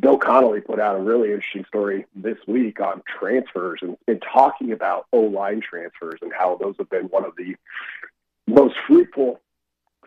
Bill 0.00 0.18
Connelly 0.18 0.60
put 0.60 0.80
out 0.80 0.96
a 0.96 1.02
really 1.02 1.32
interesting 1.32 1.64
story 1.66 2.06
this 2.14 2.38
week 2.46 2.80
on 2.80 3.02
transfers 3.18 3.80
and, 3.82 3.96
and 4.06 4.22
talking 4.22 4.72
about 4.72 5.06
O 5.12 5.20
line 5.20 5.60
transfers 5.60 6.20
and 6.22 6.32
how 6.32 6.56
those 6.56 6.74
have 6.78 6.90
been 6.90 7.06
one 7.06 7.24
of 7.24 7.32
the 7.36 7.54
most 8.46 8.74
fruitful 8.86 9.40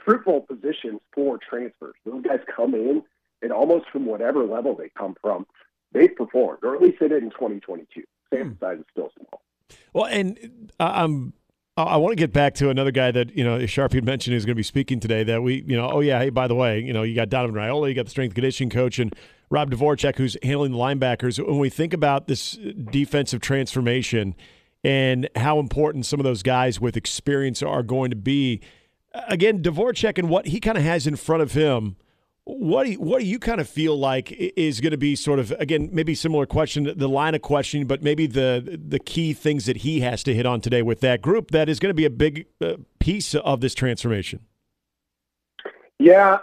fruitful 0.04 0.42
positions 0.42 1.00
for 1.14 1.38
transfers. 1.38 1.96
Those 2.06 2.24
guys 2.24 2.40
come 2.56 2.74
in 2.74 3.04
and 3.42 3.52
almost 3.52 3.90
from 3.92 4.06
whatever 4.06 4.46
level 4.46 4.76
they 4.76 4.90
come 4.98 5.16
from, 5.22 5.46
they've 5.92 6.16
performed, 6.16 6.60
or 6.64 6.76
at 6.76 6.82
least 6.82 6.98
they 7.00 7.08
did 7.08 7.24
in 7.24 7.30
2022. 7.32 8.04
Sample 8.34 8.58
size 8.60 8.80
is 8.80 8.86
still 8.92 9.12
small. 9.18 9.42
Well, 9.94 10.06
and 10.06 10.72
uh, 10.80 10.92
I'm 10.96 11.34
I 11.84 11.98
want 11.98 12.12
to 12.12 12.16
get 12.16 12.34
back 12.34 12.54
to 12.56 12.70
another 12.70 12.92
guy 12.92 13.12
that 13.12 13.36
you 13.36 13.44
know 13.44 13.60
Sharpie 13.60 13.96
had 13.96 14.06
mentioned 14.06 14.36
is 14.36 14.46
going 14.46 14.56
to 14.56 14.60
be 14.60 14.64
speaking 14.64 15.00
today. 15.00 15.24
That 15.24 15.44
we, 15.44 15.64
you 15.68 15.76
know, 15.76 15.90
oh 15.90 16.00
yeah, 16.00 16.20
hey, 16.20 16.30
by 16.30 16.48
the 16.48 16.56
way, 16.56 16.80
you 16.80 16.94
know, 16.94 17.04
you 17.04 17.16
got 17.16 17.30
Donovan 17.30 17.56
Raiola, 17.56 17.90
you 17.90 17.96
got 17.96 18.06
the 18.06 18.12
strength 18.12 18.36
conditioning 18.36 18.70
coach, 18.70 19.00
and 19.00 19.14
Rob 19.50 19.72
Dvorak, 19.72 20.16
who's 20.18 20.38
handling 20.44 20.72
the 20.72 20.78
linebackers. 20.78 21.44
When 21.46 21.60
we 21.60 21.70
think 21.70 21.94
about 21.94 22.28
this 22.28 22.58
uh, 22.58 22.72
defensive 22.92 23.42
transformation 23.42 24.36
and 24.84 25.30
how 25.36 25.60
important 25.60 26.06
some 26.06 26.20
of 26.20 26.24
those 26.24 26.44
guys 26.44 26.80
with 26.80 26.96
experience 26.96 27.62
are 27.62 27.84
going 27.84 28.12
to 28.12 28.16
be, 28.16 28.62
again, 29.28 29.62
Dvorak 29.62 30.18
and 30.18 30.30
what 30.30 30.48
he 30.48 30.60
kind 30.60 30.78
of 30.78 30.84
has 30.84 31.08
in 31.08 31.16
front 31.16 31.42
of 31.42 31.54
him 31.54 31.98
what 32.58 32.86
do 32.86 32.92
you, 32.94 33.00
what 33.00 33.20
do 33.20 33.26
you 33.26 33.38
kind 33.38 33.62
of 33.62 33.70
feel 33.70 33.98
like 33.98 34.32
is 34.32 34.82
going 34.82 34.92
to 34.92 34.98
be 34.98 35.16
sort 35.16 35.38
of 35.40 35.52
again 35.60 35.90
maybe 35.92 36.16
similar 36.16 36.46
question 36.46 36.92
the 36.96 37.08
line 37.08 37.36
of 37.36 37.42
questioning 37.42 37.86
but 37.86 38.02
maybe 38.02 38.26
the 38.26 38.80
the 38.88 39.00
key 39.00 39.34
things 39.34 39.66
that 39.66 39.78
he 39.78 40.00
has 40.00 40.24
to 40.24 40.34
hit 40.34 40.46
on 40.46 40.60
today 40.60 40.82
with 40.82 41.00
that 41.02 41.22
group 41.22 41.52
that 41.52 41.70
is 41.70 41.80
going 41.80 41.92
to 41.92 41.96
be 41.96 42.06
a 42.06 42.10
big 42.10 42.48
uh, 42.62 42.74
piece 43.00 43.36
of 43.36 43.62
this 43.62 43.76
transformation. 43.76 44.40
Yeah, 46.00 46.38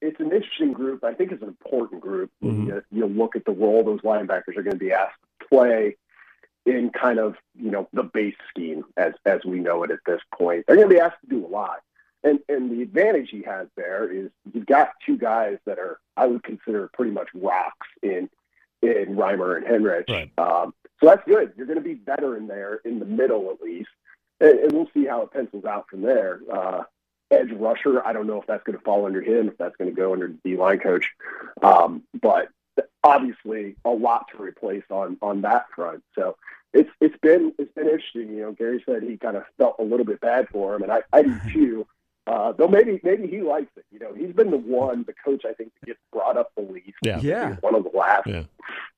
it's 0.00 0.20
an 0.20 0.32
interesting 0.32 0.72
group. 0.72 1.04
I 1.04 1.12
think 1.12 1.32
it's 1.32 1.42
an 1.42 1.48
important 1.48 2.00
group. 2.00 2.30
Mm-hmm. 2.42 2.68
You, 2.68 2.82
you 2.90 3.06
look 3.06 3.36
at 3.36 3.44
the 3.44 3.52
role 3.52 3.84
those 3.84 4.00
linebackers 4.00 4.56
are 4.56 4.62
going 4.62 4.70
to 4.70 4.84
be 4.84 4.92
asked 4.92 5.18
to 5.40 5.46
play 5.48 5.96
in 6.64 6.90
kind 6.90 7.18
of 7.18 7.34
you 7.54 7.70
know 7.70 7.88
the 7.92 8.04
base 8.04 8.36
scheme 8.48 8.84
as 8.96 9.12
as 9.26 9.40
we 9.44 9.58
know 9.58 9.82
it 9.82 9.90
at 9.90 9.98
this 10.06 10.20
point. 10.34 10.64
They're 10.66 10.76
going 10.76 10.88
to 10.88 10.94
be 10.94 11.00
asked 11.00 11.20
to 11.22 11.28
do 11.28 11.44
a 11.44 11.48
lot. 11.48 11.80
And 12.22 12.40
and 12.48 12.70
the 12.70 12.82
advantage 12.82 13.30
he 13.30 13.42
has 13.42 13.68
there 13.76 14.10
is 14.12 14.30
you've 14.52 14.66
got 14.66 14.92
two 15.04 15.16
guys 15.16 15.58
that 15.64 15.78
are 15.78 15.98
I 16.16 16.26
would 16.26 16.42
consider 16.42 16.90
pretty 16.92 17.12
much 17.12 17.28
rocks 17.34 17.86
in 18.02 18.28
in 18.82 19.16
Reimer 19.16 19.56
and 19.56 19.66
Henrich. 19.66 20.08
Right. 20.08 20.30
Um, 20.38 20.74
so 21.00 21.06
that's 21.06 21.24
good. 21.26 21.52
You're 21.56 21.66
going 21.66 21.78
to 21.78 21.84
be 21.84 21.94
better 21.94 22.36
in 22.36 22.46
there 22.46 22.80
in 22.84 22.98
the 22.98 23.06
middle 23.06 23.50
at 23.50 23.62
least, 23.62 23.88
and, 24.38 24.58
and 24.58 24.72
we'll 24.72 24.90
see 24.92 25.06
how 25.06 25.22
it 25.22 25.32
pencils 25.32 25.64
out 25.64 25.86
from 25.88 26.02
there. 26.02 26.40
Uh, 26.52 26.82
edge 27.30 27.52
rusher, 27.52 28.06
I 28.06 28.12
don't 28.12 28.26
know 28.26 28.40
if 28.40 28.46
that's 28.46 28.64
going 28.64 28.76
to 28.76 28.84
fall 28.84 29.06
under 29.06 29.22
him, 29.22 29.48
if 29.48 29.56
that's 29.56 29.76
going 29.76 29.88
to 29.88 29.96
go 29.96 30.12
under 30.12 30.28
the 30.28 30.38
D 30.44 30.56
line 30.56 30.78
coach, 30.78 31.06
um, 31.62 32.02
but 32.20 32.48
obviously 33.02 33.76
a 33.84 33.90
lot 33.90 34.26
to 34.32 34.42
replace 34.42 34.84
on 34.90 35.16
on 35.22 35.42
that 35.42 35.66
front. 35.74 36.02
So 36.14 36.36
it's 36.72 36.90
it's 37.00 37.16
been 37.22 37.52
it's 37.58 37.72
been 37.74 37.86
interesting. 37.86 38.34
You 38.34 38.42
know, 38.42 38.52
Gary 38.52 38.82
said 38.86 39.02
he 39.02 39.16
kind 39.16 39.36
of 39.36 39.44
felt 39.58 39.76
a 39.78 39.82
little 39.84 40.06
bit 40.06 40.20
bad 40.20 40.48
for 40.48 40.74
him, 40.74 40.82
and 40.82 40.92
I, 40.92 41.02
I 41.12 41.22
do 41.22 41.38
too. 41.52 41.86
Uh, 42.30 42.52
though 42.52 42.68
maybe 42.68 43.00
maybe 43.02 43.26
he 43.26 43.40
likes 43.40 43.72
it. 43.76 43.84
You 43.90 43.98
know, 43.98 44.14
he's 44.14 44.32
been 44.32 44.50
the 44.52 44.56
one, 44.56 45.04
the 45.04 45.14
coach 45.24 45.44
I 45.44 45.52
think 45.52 45.72
that 45.80 45.86
gets 45.86 45.98
brought 46.12 46.36
up 46.36 46.52
the 46.56 46.62
least. 46.62 46.98
Yeah, 47.02 47.18
yeah. 47.20 47.56
One 47.60 47.74
of 47.74 47.82
the 47.84 47.90
last 47.96 48.26
Yeah. 48.26 48.44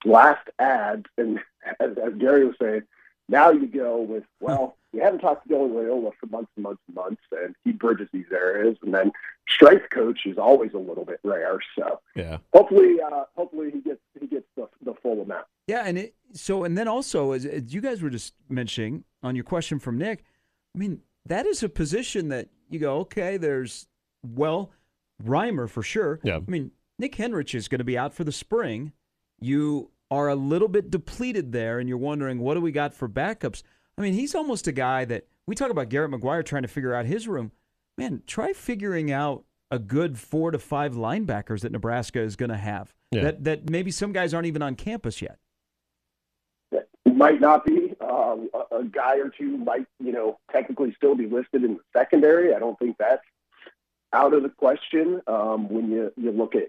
last 0.04 0.46
ads, 0.58 1.06
and 1.16 1.38
as, 1.80 1.96
as 2.06 2.12
Gary 2.18 2.44
was 2.44 2.56
saying, 2.60 2.82
now 3.28 3.50
you 3.50 3.66
go 3.66 4.00
with 4.02 4.24
well, 4.40 4.76
you 4.92 5.00
haven't 5.00 5.20
talked 5.20 5.48
to 5.48 5.54
Dylan 5.54 5.70
Raiola 5.70 6.12
for 6.20 6.26
months 6.26 6.50
and 6.56 6.64
months 6.64 6.82
and 6.88 6.94
months, 6.94 7.22
and 7.32 7.54
he 7.64 7.72
bridges 7.72 8.08
these 8.12 8.30
areas, 8.30 8.76
and 8.82 8.92
then 8.92 9.10
strength 9.48 9.88
coach 9.90 10.26
is 10.26 10.36
always 10.36 10.74
a 10.74 10.78
little 10.78 11.04
bit 11.06 11.20
rare. 11.24 11.58
So 11.78 12.00
Yeah. 12.14 12.38
hopefully, 12.52 13.00
uh, 13.00 13.24
hopefully 13.34 13.70
he 13.70 13.80
gets 13.80 14.00
he 14.20 14.26
gets 14.26 14.46
the, 14.56 14.68
the 14.84 14.94
full 15.02 15.22
amount. 15.22 15.46
Yeah, 15.68 15.84
and 15.86 15.96
it, 15.96 16.14
so 16.34 16.64
and 16.64 16.76
then 16.76 16.86
also 16.88 17.32
as, 17.32 17.46
as 17.46 17.72
you 17.72 17.80
guys 17.80 18.02
were 18.02 18.10
just 18.10 18.34
mentioning 18.50 19.04
on 19.22 19.36
your 19.36 19.44
question 19.44 19.78
from 19.78 19.96
Nick, 19.96 20.24
I 20.74 20.78
mean 20.78 21.00
that 21.26 21.46
is 21.46 21.62
a 21.62 21.68
position 21.68 22.28
that 22.28 22.48
you 22.68 22.78
go 22.78 22.98
okay. 23.00 23.36
There's 23.36 23.86
well, 24.24 24.70
Reimer 25.22 25.68
for 25.68 25.82
sure. 25.82 26.20
Yeah. 26.22 26.36
I 26.36 26.50
mean 26.50 26.70
Nick 26.98 27.16
Henrich 27.16 27.54
is 27.54 27.68
going 27.68 27.78
to 27.78 27.84
be 27.84 27.98
out 27.98 28.14
for 28.14 28.24
the 28.24 28.32
spring. 28.32 28.92
You 29.40 29.90
are 30.10 30.28
a 30.28 30.34
little 30.34 30.68
bit 30.68 30.90
depleted 30.90 31.52
there, 31.52 31.78
and 31.78 31.88
you're 31.88 31.98
wondering 31.98 32.38
what 32.40 32.54
do 32.54 32.60
we 32.60 32.72
got 32.72 32.94
for 32.94 33.08
backups. 33.08 33.62
I 33.96 34.02
mean 34.02 34.14
he's 34.14 34.34
almost 34.34 34.66
a 34.66 34.72
guy 34.72 35.04
that 35.06 35.26
we 35.46 35.54
talk 35.54 35.70
about 35.70 35.88
Garrett 35.88 36.10
McGuire 36.10 36.44
trying 36.44 36.62
to 36.62 36.68
figure 36.68 36.94
out 36.94 37.06
his 37.06 37.28
room. 37.28 37.52
Man, 37.98 38.22
try 38.26 38.52
figuring 38.52 39.12
out 39.12 39.44
a 39.70 39.78
good 39.78 40.18
four 40.18 40.50
to 40.50 40.58
five 40.58 40.94
linebackers 40.94 41.60
that 41.60 41.72
Nebraska 41.72 42.20
is 42.20 42.36
going 42.36 42.50
to 42.50 42.56
have. 42.56 42.94
Yeah. 43.10 43.22
That 43.22 43.44
that 43.44 43.70
maybe 43.70 43.90
some 43.90 44.12
guys 44.12 44.32
aren't 44.34 44.46
even 44.46 44.62
on 44.62 44.74
campus 44.74 45.20
yet. 45.20 45.38
Might 47.22 47.40
not 47.40 47.64
be 47.64 47.94
uh, 48.00 48.36
a, 48.52 48.76
a 48.80 48.84
guy 48.84 49.18
or 49.18 49.28
two 49.28 49.56
might 49.56 49.86
you 50.00 50.12
know 50.12 50.38
technically 50.50 50.92
still 50.96 51.14
be 51.14 51.26
listed 51.26 51.64
in 51.64 51.74
the 51.74 51.80
secondary. 51.92 52.54
I 52.54 52.58
don't 52.58 52.78
think 52.78 52.96
that's 52.98 53.24
out 54.12 54.34
of 54.34 54.42
the 54.42 54.48
question 54.48 55.22
um, 55.26 55.68
when 55.68 55.90
you 55.90 56.12
you 56.16 56.32
look 56.32 56.54
at 56.54 56.68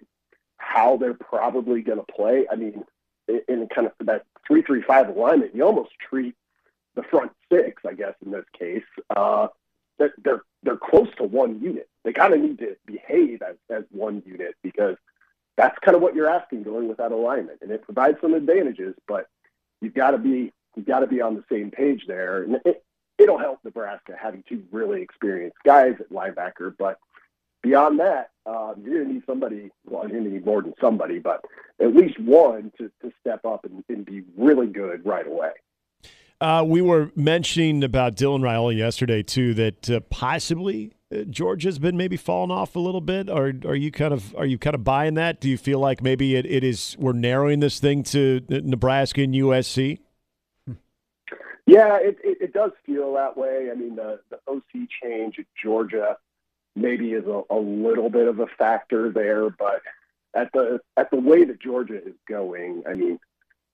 how 0.58 0.98
they're 0.98 1.14
probably 1.14 1.82
going 1.82 2.00
to 2.00 2.06
play. 2.12 2.46
I 2.52 2.56
mean, 2.56 2.84
in, 3.28 3.42
in 3.48 3.68
kind 3.68 3.88
of 3.88 3.94
that 4.06 4.26
three 4.48 4.62
three 4.62 4.82
five 4.82 5.10
alignment, 5.10 5.56
you 5.56 5.64
almost 5.64 5.92
treat 6.00 6.36
the 6.96 7.04
front 7.04 7.32
six, 7.52 7.82
I 7.88 7.94
guess, 7.94 8.14
in 8.26 8.32
this 8.32 8.46
case, 8.58 8.84
uh, 9.16 9.48
that 9.98 10.12
they're 10.24 10.44
they're 10.64 10.78
close 10.78 11.10
to 11.18 11.24
one 11.24 11.60
unit. 11.62 11.90
They 12.04 12.14
kind 12.14 12.34
of 12.34 12.40
need 12.42 12.60
to 12.60 12.76
behave 12.86 13.42
as, 13.42 13.56
as 13.70 13.84
one 13.92 14.22
unit 14.26 14.56
because 14.62 14.98
that's 15.58 15.78
kind 15.80 15.96
of 15.96 16.02
what 16.02 16.16
you're 16.16 16.30
asking 16.30 16.64
going 16.64 16.88
with 16.88 16.98
that 16.98 17.12
alignment, 17.12 17.60
and 17.62 17.72
it 17.72 17.84
provides 17.84 18.18
some 18.22 18.34
advantages, 18.34 18.96
but 19.08 19.28
you've 19.84 19.94
got 19.94 20.12
to 20.12 20.18
be 20.18 20.52
you've 20.76 20.88
got 20.88 21.00
to 21.00 21.08
be 21.08 21.22
on 21.22 21.36
the 21.36 21.44
same 21.52 21.72
page 21.72 22.04
there, 22.08 22.44
and 22.44 22.58
it, 22.66 22.84
it'll 23.18 23.38
help 23.38 23.60
Nebraska 23.64 24.14
having 24.20 24.44
two 24.48 24.64
really 24.72 25.02
experienced 25.02 25.58
guys 25.66 25.96
at 26.00 26.10
linebacker, 26.10 26.74
but 26.78 26.98
beyond 27.62 28.00
that, 28.00 28.30
uh, 28.46 28.74
you're 28.82 28.96
going 28.96 29.08
to 29.08 29.14
need 29.14 29.24
somebody. 29.26 29.72
Well, 29.86 30.04
you're 30.04 30.20
going 30.20 30.26
to 30.26 30.30
need 30.32 30.46
more 30.46 30.62
than 30.62 30.74
somebody, 30.80 31.20
but 31.20 31.44
at 31.80 31.96
least 31.96 32.20
one 32.20 32.72
to, 32.78 32.92
to 33.02 33.12
step 33.22 33.46
up 33.46 33.66
and, 33.66 33.84
and 33.90 34.06
be 34.06 34.24
really 34.38 34.68
good 34.68 35.06
right 35.06 35.26
away. 35.26 35.52
Uh, 36.42 36.64
we 36.66 36.82
were 36.82 37.10
mentioning 37.16 37.84
about 37.84 38.16
Dylan 38.16 38.42
Raiola 38.42 38.76
yesterday 38.76 39.24
too 39.24 39.54
that 39.54 39.90
uh, 39.90 40.02
possibly 40.10 40.92
Georgia's 41.30 41.80
been 41.80 41.98
maybe 41.98 42.18
falling 42.18 42.52
off 42.52 42.76
a 42.76 42.80
little 42.80 43.02
bit. 43.02 43.30
Or 43.30 43.54
are 43.66 43.76
you 43.76 43.92
kind 43.92 44.14
of 44.14 44.36
are 44.36 44.46
you 44.46 44.58
kind 44.58 44.76
of 44.76 44.84
buying 44.84 45.16
that? 45.16 45.40
Do 45.40 45.50
you 45.50 45.58
feel 45.58 45.80
like 45.80 46.02
maybe 46.02 46.36
it, 46.36 46.46
it 46.46 46.64
is 46.64 46.96
we're 47.00 47.14
narrowing 47.14 47.60
this 47.60 47.80
thing 47.80 48.04
to 48.04 48.42
Nebraska 48.50 49.22
and 49.22 49.34
USC? 49.34 50.00
Yeah, 51.66 51.98
it, 51.98 52.18
it, 52.24 52.38
it 52.42 52.54
does 52.54 52.72
feel 52.86 53.14
that 53.14 53.38
way. 53.38 53.70
I 53.72 53.76
mean, 53.76 53.96
the, 53.96 54.20
the 54.30 54.40
OC 54.48 54.90
change 55.02 55.40
at 55.40 55.46
Georgia 55.62 56.18
maybe 56.76 57.14
is 57.14 57.26
a, 57.26 57.42
a 57.50 57.58
little 57.58 58.10
bit 58.10 58.28
of 58.28 58.40
a 58.40 58.48
factor 58.48 59.10
there, 59.12 59.50
but 59.50 59.82
at 60.34 60.52
the 60.54 60.80
at 60.98 61.12
the 61.12 61.20
way 61.20 61.46
that 61.46 61.62
Georgia 61.62 61.96
is 62.06 62.16
going, 62.28 62.84
I 62.88 62.94
mean, 62.94 63.20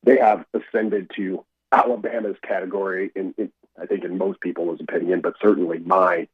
they 0.03 0.17
have 0.17 0.45
ascended 0.53 1.11
to 1.15 1.43
Alabama's 1.71 2.37
category 2.43 3.11
in, 3.15 3.33
in 3.37 3.51
I 3.81 3.85
think 3.85 4.03
in 4.03 4.17
most 4.17 4.41
people's 4.41 4.81
opinion, 4.81 5.21
but 5.21 5.35
certainly 5.41 5.79
mine, 5.79 6.27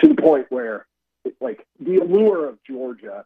to 0.00 0.08
the 0.08 0.14
point 0.14 0.46
where 0.50 0.86
it, 1.24 1.34
like 1.40 1.66
the 1.80 1.96
allure 1.98 2.48
of 2.48 2.58
Georgia 2.64 3.24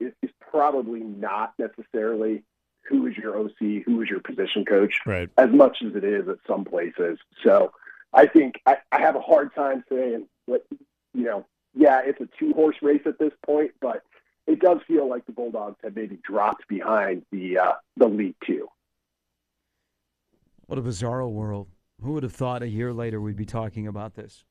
is, 0.00 0.12
is 0.22 0.30
probably 0.40 1.00
not 1.00 1.54
necessarily 1.58 2.42
who 2.88 3.06
is 3.06 3.16
your 3.16 3.38
OC, 3.38 3.84
who 3.86 4.02
is 4.02 4.08
your 4.08 4.20
position 4.20 4.64
coach, 4.64 5.00
Right. 5.06 5.30
as 5.38 5.50
much 5.50 5.78
as 5.86 5.94
it 5.94 6.04
is 6.04 6.28
at 6.28 6.36
some 6.46 6.64
places. 6.64 7.18
So 7.44 7.72
I 8.12 8.26
think 8.26 8.60
I, 8.66 8.78
I 8.90 9.00
have 9.00 9.16
a 9.16 9.20
hard 9.20 9.54
time 9.54 9.84
saying 9.88 10.26
what 10.46 10.66
you 11.14 11.24
know. 11.24 11.46
Yeah, 11.74 12.02
it's 12.04 12.20
a 12.20 12.28
two 12.38 12.52
horse 12.52 12.76
race 12.82 13.00
at 13.06 13.18
this 13.18 13.32
point, 13.46 13.70
but 13.80 14.02
it 14.46 14.60
does 14.60 14.78
feel 14.86 15.08
like 15.08 15.24
the 15.24 15.32
Bulldogs 15.32 15.78
have 15.82 15.96
maybe 15.96 16.18
dropped 16.22 16.68
behind 16.68 17.24
the 17.32 17.58
uh, 17.58 17.72
the 17.96 18.06
lead 18.08 18.34
two. 18.46 18.68
What 20.66 20.78
a 20.78 20.82
bizarro 20.82 21.30
world. 21.30 21.68
Who 22.02 22.12
would 22.12 22.24
have 22.24 22.32
thought 22.32 22.62
a 22.62 22.68
year 22.68 22.92
later 22.92 23.20
we'd 23.20 23.36
be 23.36 23.46
talking 23.46 23.86
about 23.86 24.14
this? 24.14 24.44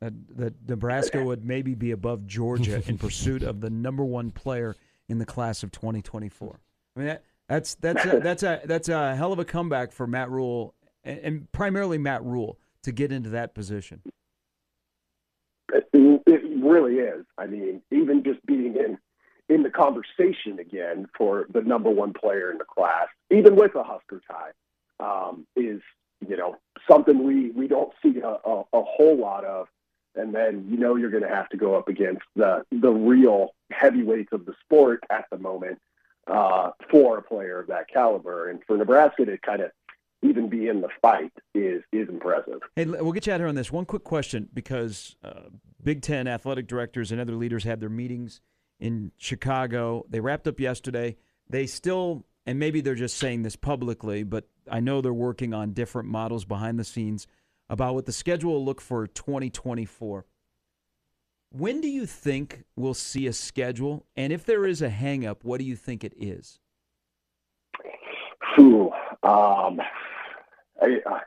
That, 0.00 0.14
that 0.38 0.68
Nebraska 0.68 1.22
would 1.24 1.44
maybe 1.44 1.74
be 1.74 1.90
above 1.90 2.26
Georgia 2.26 2.82
in 2.86 2.96
pursuit 2.96 3.42
of 3.42 3.60
the 3.60 3.68
number 3.68 4.04
one 4.04 4.30
player 4.30 4.74
in 5.08 5.18
the 5.18 5.26
class 5.26 5.62
of 5.62 5.70
2024. 5.72 6.60
I 6.96 6.98
mean, 6.98 7.08
that, 7.08 7.24
that's 7.48 7.74
that's 7.74 8.04
a, 8.06 8.20
that's 8.20 8.42
a 8.42 8.60
that's 8.64 8.88
a 8.88 9.16
hell 9.16 9.32
of 9.32 9.40
a 9.40 9.44
comeback 9.44 9.92
for 9.92 10.06
Matt 10.06 10.30
Rhule 10.30 10.74
and, 11.04 11.18
and 11.18 11.52
primarily 11.52 11.98
Matt 11.98 12.24
Rhule 12.24 12.58
to 12.84 12.92
get 12.92 13.12
into 13.12 13.30
that 13.30 13.54
position. 13.54 14.00
It, 15.72 16.22
it 16.26 16.64
really 16.64 16.94
is. 16.94 17.24
I 17.38 17.46
mean, 17.46 17.82
even 17.90 18.22
just 18.24 18.44
being 18.46 18.76
in 18.76 18.98
in 19.48 19.64
the 19.64 19.70
conversation 19.70 20.60
again 20.60 21.06
for 21.16 21.46
the 21.52 21.60
number 21.60 21.90
one 21.90 22.12
player 22.12 22.50
in 22.52 22.58
the 22.58 22.64
class, 22.64 23.08
even 23.30 23.56
with 23.56 23.74
a 23.74 23.82
Husker 23.82 24.22
tie, 24.28 24.52
um, 25.00 25.46
is 25.56 25.80
you 26.26 26.36
know 26.36 26.56
something 26.88 27.24
we 27.24 27.50
we 27.50 27.66
don't 27.66 27.92
see 28.02 28.20
a, 28.20 28.48
a, 28.48 28.62
a 28.72 28.82
whole 28.82 29.18
lot 29.18 29.44
of 29.44 29.66
and 30.14 30.34
then 30.34 30.66
you 30.68 30.76
know 30.76 30.96
you're 30.96 31.10
going 31.10 31.22
to 31.22 31.28
have 31.28 31.48
to 31.50 31.56
go 31.56 31.74
up 31.74 31.88
against 31.88 32.22
the 32.36 32.64
the 32.72 32.90
real 32.90 33.54
heavyweights 33.70 34.32
of 34.32 34.46
the 34.46 34.54
sport 34.64 35.04
at 35.10 35.26
the 35.30 35.38
moment 35.38 35.78
uh, 36.26 36.70
for 36.90 37.18
a 37.18 37.22
player 37.22 37.60
of 37.60 37.66
that 37.68 37.88
caliber. 37.88 38.48
And 38.50 38.60
for 38.66 38.76
Nebraska 38.76 39.24
to 39.26 39.38
kind 39.38 39.62
of 39.62 39.70
even 40.22 40.48
be 40.48 40.68
in 40.68 40.80
the 40.80 40.88
fight 41.00 41.32
is 41.54 41.82
is 41.92 42.08
impressive. 42.08 42.60
Hey, 42.76 42.84
we'll 42.84 43.12
get 43.12 43.26
you 43.26 43.32
out 43.32 43.40
here 43.40 43.48
on 43.48 43.54
this. 43.54 43.72
One 43.72 43.84
quick 43.84 44.04
question 44.04 44.48
because 44.52 45.16
uh, 45.24 45.48
Big 45.82 46.02
Ten 46.02 46.28
athletic 46.28 46.66
directors 46.66 47.12
and 47.12 47.20
other 47.20 47.34
leaders 47.34 47.64
had 47.64 47.80
their 47.80 47.88
meetings 47.88 48.40
in 48.78 49.12
Chicago. 49.18 50.04
They 50.08 50.20
wrapped 50.20 50.46
up 50.48 50.60
yesterday. 50.60 51.16
They 51.48 51.66
still, 51.66 52.24
and 52.46 52.58
maybe 52.58 52.80
they're 52.80 52.94
just 52.94 53.18
saying 53.18 53.42
this 53.42 53.56
publicly, 53.56 54.22
but 54.22 54.44
I 54.70 54.80
know 54.80 55.00
they're 55.00 55.12
working 55.12 55.52
on 55.52 55.72
different 55.72 56.08
models 56.08 56.44
behind 56.44 56.78
the 56.78 56.84
scenes 56.84 57.26
about 57.70 57.94
what 57.94 58.04
the 58.04 58.12
schedule 58.12 58.52
will 58.52 58.64
look 58.64 58.80
for 58.80 59.06
2024. 59.06 60.26
When 61.52 61.80
do 61.80 61.88
you 61.88 62.04
think 62.04 62.64
we'll 62.76 62.94
see 62.94 63.28
a 63.28 63.32
schedule? 63.32 64.04
And 64.16 64.32
if 64.32 64.44
there 64.44 64.66
is 64.66 64.82
a 64.82 64.90
hangup, 64.90 65.38
what 65.42 65.58
do 65.58 65.64
you 65.64 65.76
think 65.76 66.04
it 66.04 66.12
is? 66.18 66.58
Phew. 68.54 68.92
Um, 69.22 69.80
I, 70.82 71.00
I, 71.06 71.20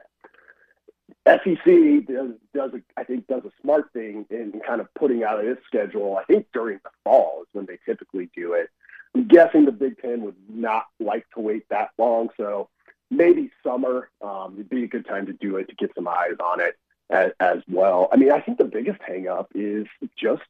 SEC 1.26 2.08
does, 2.08 2.32
does 2.54 2.72
a, 2.74 2.82
I 2.98 3.06
think 3.06 3.28
does 3.28 3.44
a 3.46 3.52
smart 3.62 3.92
thing 3.94 4.26
in 4.30 4.60
kind 4.68 4.82
of 4.82 4.94
putting 4.96 5.24
out 5.24 5.44
its 5.44 5.62
schedule. 5.66 6.18
I 6.18 6.26
think 6.26 6.48
during 6.54 6.80
the 6.84 6.90
fall 7.06 7.44
is 7.44 7.48
when 7.54 7.66
they 7.66 7.80
typically 7.86 8.30
do 8.36 8.54
it. 8.54 8.70
I'm 9.16 9.28
guessing 9.28 9.64
the 9.64 9.72
Big 9.72 10.02
Ten 10.02 10.22
would 10.24 10.36
not 10.50 10.88
like 11.00 11.26
to 11.36 11.42
wait 11.42 11.70
that 11.70 11.92
long, 11.98 12.30
so 12.36 12.70
maybe 13.16 13.52
summer 13.64 14.10
um, 14.22 14.58
would 14.58 14.70
be 14.70 14.84
a 14.84 14.88
good 14.88 15.06
time 15.06 15.26
to 15.28 15.34
do 15.34 15.58
it 15.58 15.70
to 15.70 15.76
get 15.76 15.94
some 15.96 16.08
eyes 16.08 16.36
on 16.44 16.60
it 16.60 16.78
as, 17.10 17.32
as 17.40 17.60
well. 17.68 18.10
I 18.12 18.18
mean, 18.18 18.32
I 18.32 18.40
think 18.40 18.58
the 18.58 18.66
biggest 18.66 19.00
hangup 19.02 19.48
is 19.54 19.88
just 20.18 20.44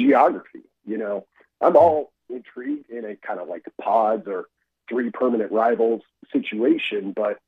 geography. 0.00 0.62
You 0.86 0.98
know, 0.98 1.26
I'm 1.60 1.76
all 1.76 2.12
intrigued 2.28 2.90
in 2.90 3.04
a 3.04 3.16
kind 3.16 3.40
of 3.40 3.48
like 3.48 3.64
pods 3.80 4.26
or 4.26 4.46
three 4.88 5.10
permanent 5.10 5.52
rivals 5.52 6.02
situation, 6.32 7.12
but 7.12 7.38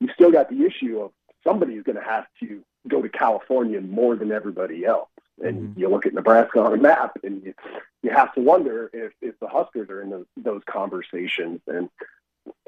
you 0.00 0.08
still 0.14 0.30
got 0.30 0.50
the 0.50 0.64
issue 0.64 1.00
of 1.00 1.12
somebody's 1.44 1.82
going 1.82 1.96
to 1.96 2.02
have 2.02 2.26
to 2.40 2.62
go 2.88 3.02
to 3.02 3.08
California 3.08 3.80
more 3.80 4.14
than 4.16 4.32
everybody 4.32 4.84
else. 4.84 5.08
And 5.42 5.74
Mhm. 5.74 5.78
you 5.80 5.88
look 5.88 6.06
at 6.06 6.14
Nebraska 6.14 6.60
on 6.60 6.72
a 6.72 6.76
map, 6.78 7.18
and 7.22 7.42
you, 7.44 7.54
you 8.02 8.10
have 8.10 8.32
to 8.34 8.40
wonder 8.40 8.90
if, 8.94 9.12
if 9.20 9.38
the 9.40 9.48
Huskers 9.48 9.90
are 9.90 10.00
in 10.00 10.10
those, 10.10 10.26
those 10.36 10.62
conversations. 10.64 11.60
And 11.66 11.90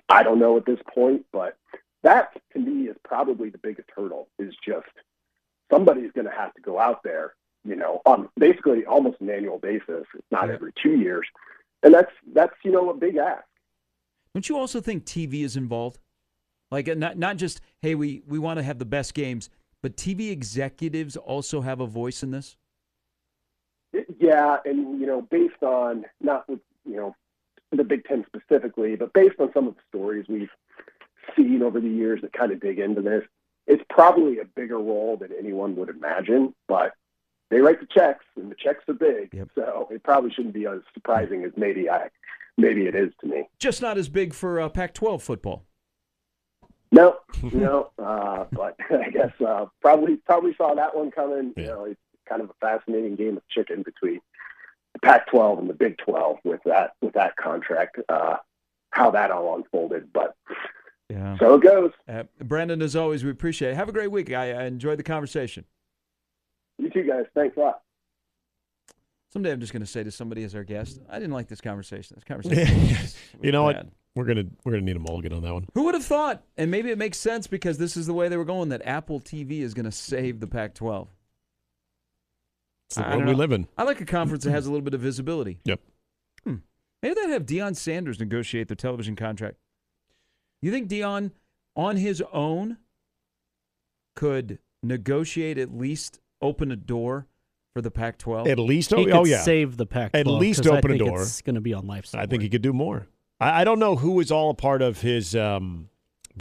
I 0.08 0.22
don't 0.22 0.38
know 0.38 0.56
at 0.56 0.66
this 0.66 0.80
point, 0.92 1.26
but 1.32 1.56
that 2.02 2.40
to 2.52 2.58
me 2.58 2.88
is 2.88 2.96
probably 3.04 3.50
the 3.50 3.58
biggest 3.58 3.88
hurdle. 3.94 4.28
Is 4.38 4.54
just 4.64 4.88
somebody's 5.70 6.12
going 6.12 6.26
to 6.26 6.32
have 6.32 6.54
to 6.54 6.60
go 6.62 6.78
out 6.78 7.02
there, 7.02 7.34
you 7.64 7.76
know, 7.76 8.00
on 8.06 8.28
basically 8.38 8.84
almost 8.86 9.20
an 9.20 9.30
annual 9.30 9.58
basis. 9.58 10.06
It's 10.14 10.30
not 10.30 10.48
Yeah. 10.48 10.54
every 10.54 10.72
two 10.82 10.96
years, 10.96 11.26
and 11.82 11.92
that's 11.92 12.12
that's 12.32 12.54
you 12.64 12.70
know 12.70 12.90
a 12.90 12.94
big 12.94 13.16
ask. 13.16 13.44
Don't 14.34 14.48
you 14.48 14.56
also 14.58 14.80
think 14.80 15.04
TV 15.04 15.42
is 15.44 15.56
involved? 15.56 15.98
Like 16.70 16.88
uh, 16.88 16.94
not 16.94 17.18
not 17.18 17.36
just 17.36 17.60
hey 17.82 17.94
we 17.94 18.22
we 18.26 18.38
want 18.38 18.58
to 18.58 18.62
have 18.62 18.78
the 18.78 18.84
best 18.84 19.14
games, 19.14 19.50
but 19.82 19.96
TV 19.96 20.30
executives 20.30 21.16
also 21.16 21.60
have 21.60 21.80
a 21.80 21.86
voice 21.86 22.22
in 22.22 22.30
this. 22.30 22.56
Yeah, 24.18 24.58
and 24.64 25.00
you 25.00 25.06
know, 25.06 25.22
based 25.22 25.62
on 25.62 26.04
not 26.20 26.48
with 26.48 26.60
you 26.84 26.96
know 26.96 27.16
the 27.72 27.84
Big 27.84 28.04
Ten 28.04 28.24
specifically, 28.26 28.96
but 28.96 29.12
based 29.12 29.38
on 29.38 29.50
some 29.52 29.68
of 29.68 29.74
the 29.74 29.80
stories 29.88 30.26
we've 30.28 30.50
seen 31.36 31.62
over 31.62 31.80
the 31.80 31.88
years 31.88 32.20
that 32.22 32.32
kind 32.32 32.52
of 32.52 32.60
dig 32.60 32.78
into 32.78 33.02
this, 33.02 33.22
it's 33.66 33.82
probably 33.90 34.38
a 34.38 34.44
bigger 34.44 34.78
role 34.78 35.16
than 35.18 35.30
anyone 35.38 35.76
would 35.76 35.90
imagine. 35.90 36.54
But 36.66 36.92
they 37.50 37.58
write 37.60 37.80
the 37.80 37.86
checks, 37.86 38.24
and 38.36 38.50
the 38.50 38.54
checks 38.54 38.84
are 38.88 38.94
big, 38.94 39.30
Yep. 39.32 39.48
so 39.54 39.88
it 39.90 40.02
probably 40.02 40.30
shouldn't 40.30 40.54
be 40.54 40.66
as 40.66 40.80
surprising 40.94 41.44
as 41.44 41.52
maybe 41.56 41.88
I 41.90 42.08
maybe 42.56 42.86
it 42.86 42.94
is 42.94 43.10
to 43.20 43.26
me. 43.26 43.48
Just 43.58 43.82
not 43.82 43.98
as 43.98 44.08
big 44.08 44.34
for 44.34 44.60
uh, 44.60 44.68
Pac-12 44.68 45.20
football. 45.22 45.64
No, 46.90 47.16
no, 47.52 47.90
uh, 47.98 48.44
but 48.50 48.76
I 48.90 49.10
guess 49.10 49.32
uh, 49.46 49.66
probably 49.82 50.16
probably 50.16 50.54
saw 50.56 50.74
that 50.74 50.96
one 50.96 51.10
coming. 51.10 51.52
You 51.56 51.64
know, 51.66 51.84
it's 51.84 52.00
kind 52.28 52.40
of 52.42 52.50
a 52.50 52.54
fascinating 52.60 53.16
game 53.16 53.36
of 53.36 53.42
chicken 53.48 53.82
between 53.82 54.20
Pac-12 55.04 55.58
and 55.60 55.70
the 55.70 55.74
Big 55.74 55.96
12 55.98 56.38
with 56.44 56.60
that 56.64 56.92
with 57.02 57.14
that 57.14 57.36
contract. 57.36 57.98
Uh, 58.08 58.36
how 58.90 59.10
that 59.10 59.30
all 59.30 59.54
unfolded, 59.56 60.10
but 60.12 60.34
Yeah. 61.10 61.36
so 61.38 61.54
it 61.54 61.62
goes. 61.62 61.90
Uh, 62.08 62.22
Brandon, 62.42 62.80
as 62.82 62.96
always, 62.96 63.22
we 63.22 63.30
appreciate 63.30 63.70
it. 63.72 63.76
Have 63.76 63.88
a 63.88 63.92
great 63.92 64.10
week. 64.10 64.32
I, 64.32 64.52
I 64.52 64.64
enjoyed 64.64 64.98
the 64.98 65.02
conversation. 65.02 65.64
You 66.78 66.88
too, 66.90 67.02
guys, 67.06 67.26
thanks 67.34 67.56
a 67.56 67.60
lot. 67.60 67.82
Someday 69.30 69.52
I'm 69.52 69.60
just 69.60 69.72
going 69.74 69.82
to 69.82 69.86
say 69.86 70.02
to 70.02 70.10
somebody 70.10 70.42
as 70.44 70.54
our 70.54 70.64
guest, 70.64 71.00
I 71.08 71.18
didn't 71.18 71.34
like 71.34 71.48
this 71.48 71.60
conversation. 71.60 72.14
This 72.16 72.24
conversation. 72.24 72.78
was- 72.82 72.90
was 73.00 73.16
You 73.42 73.52
know 73.52 73.62
what? 73.64 73.86
We're 74.16 74.24
gonna 74.24 74.44
we're 74.64 74.72
gonna 74.72 74.84
need 74.84 74.96
a 74.96 75.00
mulligan 75.00 75.32
on 75.32 75.42
that 75.42 75.52
one. 75.52 75.66
Who 75.74 75.84
would 75.84 75.94
have 75.94 76.04
thought? 76.04 76.42
And 76.56 76.70
maybe 76.72 76.90
it 76.90 76.98
makes 76.98 77.18
sense 77.18 77.46
because 77.46 77.78
this 77.78 77.96
is 77.96 78.06
the 78.06 78.14
way 78.14 78.28
they 78.28 78.36
were 78.38 78.44
going 78.44 78.70
that 78.70 78.82
Apple 78.84 79.20
TV 79.20 79.60
is 79.60 79.74
going 79.74 79.84
to 79.84 79.92
save 79.92 80.40
the 80.40 80.46
Pac-12. 80.48 81.06
It's 82.88 82.96
the 82.96 83.02
world 83.02 83.26
we 83.26 83.34
live 83.34 83.52
in. 83.52 83.68
I 83.76 83.82
like 83.82 84.00
a 84.00 84.06
conference 84.06 84.44
that 84.44 84.50
has 84.50 84.66
a 84.66 84.70
little 84.70 84.84
bit 84.84 84.94
of 84.94 85.00
visibility. 85.00 85.60
Yep. 85.64 85.80
Hmm. 86.44 86.54
Maybe 87.02 87.14
they'd 87.14 87.30
have 87.30 87.44
Deion 87.44 87.76
Sanders 87.76 88.18
negotiate 88.18 88.68
their 88.68 88.76
television 88.76 89.14
contract. 89.14 89.58
You 90.62 90.70
think 90.70 90.88
Deion, 90.88 91.32
on 91.76 91.96
his 91.98 92.22
own, 92.32 92.78
could 94.16 94.58
negotiate 94.82 95.58
at 95.58 95.76
least 95.76 96.18
open 96.40 96.72
a 96.72 96.76
door 96.76 97.26
for 97.74 97.82
the 97.82 97.90
Pac-12? 97.90 98.48
At 98.48 98.58
least, 98.58 98.90
He 98.90 98.96
oh, 98.96 99.04
could 99.04 99.12
oh 99.12 99.24
yeah. 99.26 99.42
save 99.42 99.76
the 99.76 99.84
Pac-12. 99.86 100.18
At 100.18 100.26
least 100.26 100.66
open 100.66 100.92
a 100.92 100.98
door. 100.98 101.20
It's 101.20 101.42
going 101.42 101.56
to 101.56 101.60
be 101.60 101.74
on 101.74 101.86
life. 101.86 102.08
I 102.14 102.24
think 102.24 102.42
he 102.42 102.48
could 102.48 102.62
do 102.62 102.72
more. 102.72 103.06
I, 103.38 103.60
I 103.60 103.64
don't 103.64 103.78
know 103.78 103.96
who 103.96 104.18
is 104.20 104.32
all 104.32 104.48
a 104.48 104.54
part 104.54 104.80
of 104.80 105.02
his 105.02 105.36
um, 105.36 105.90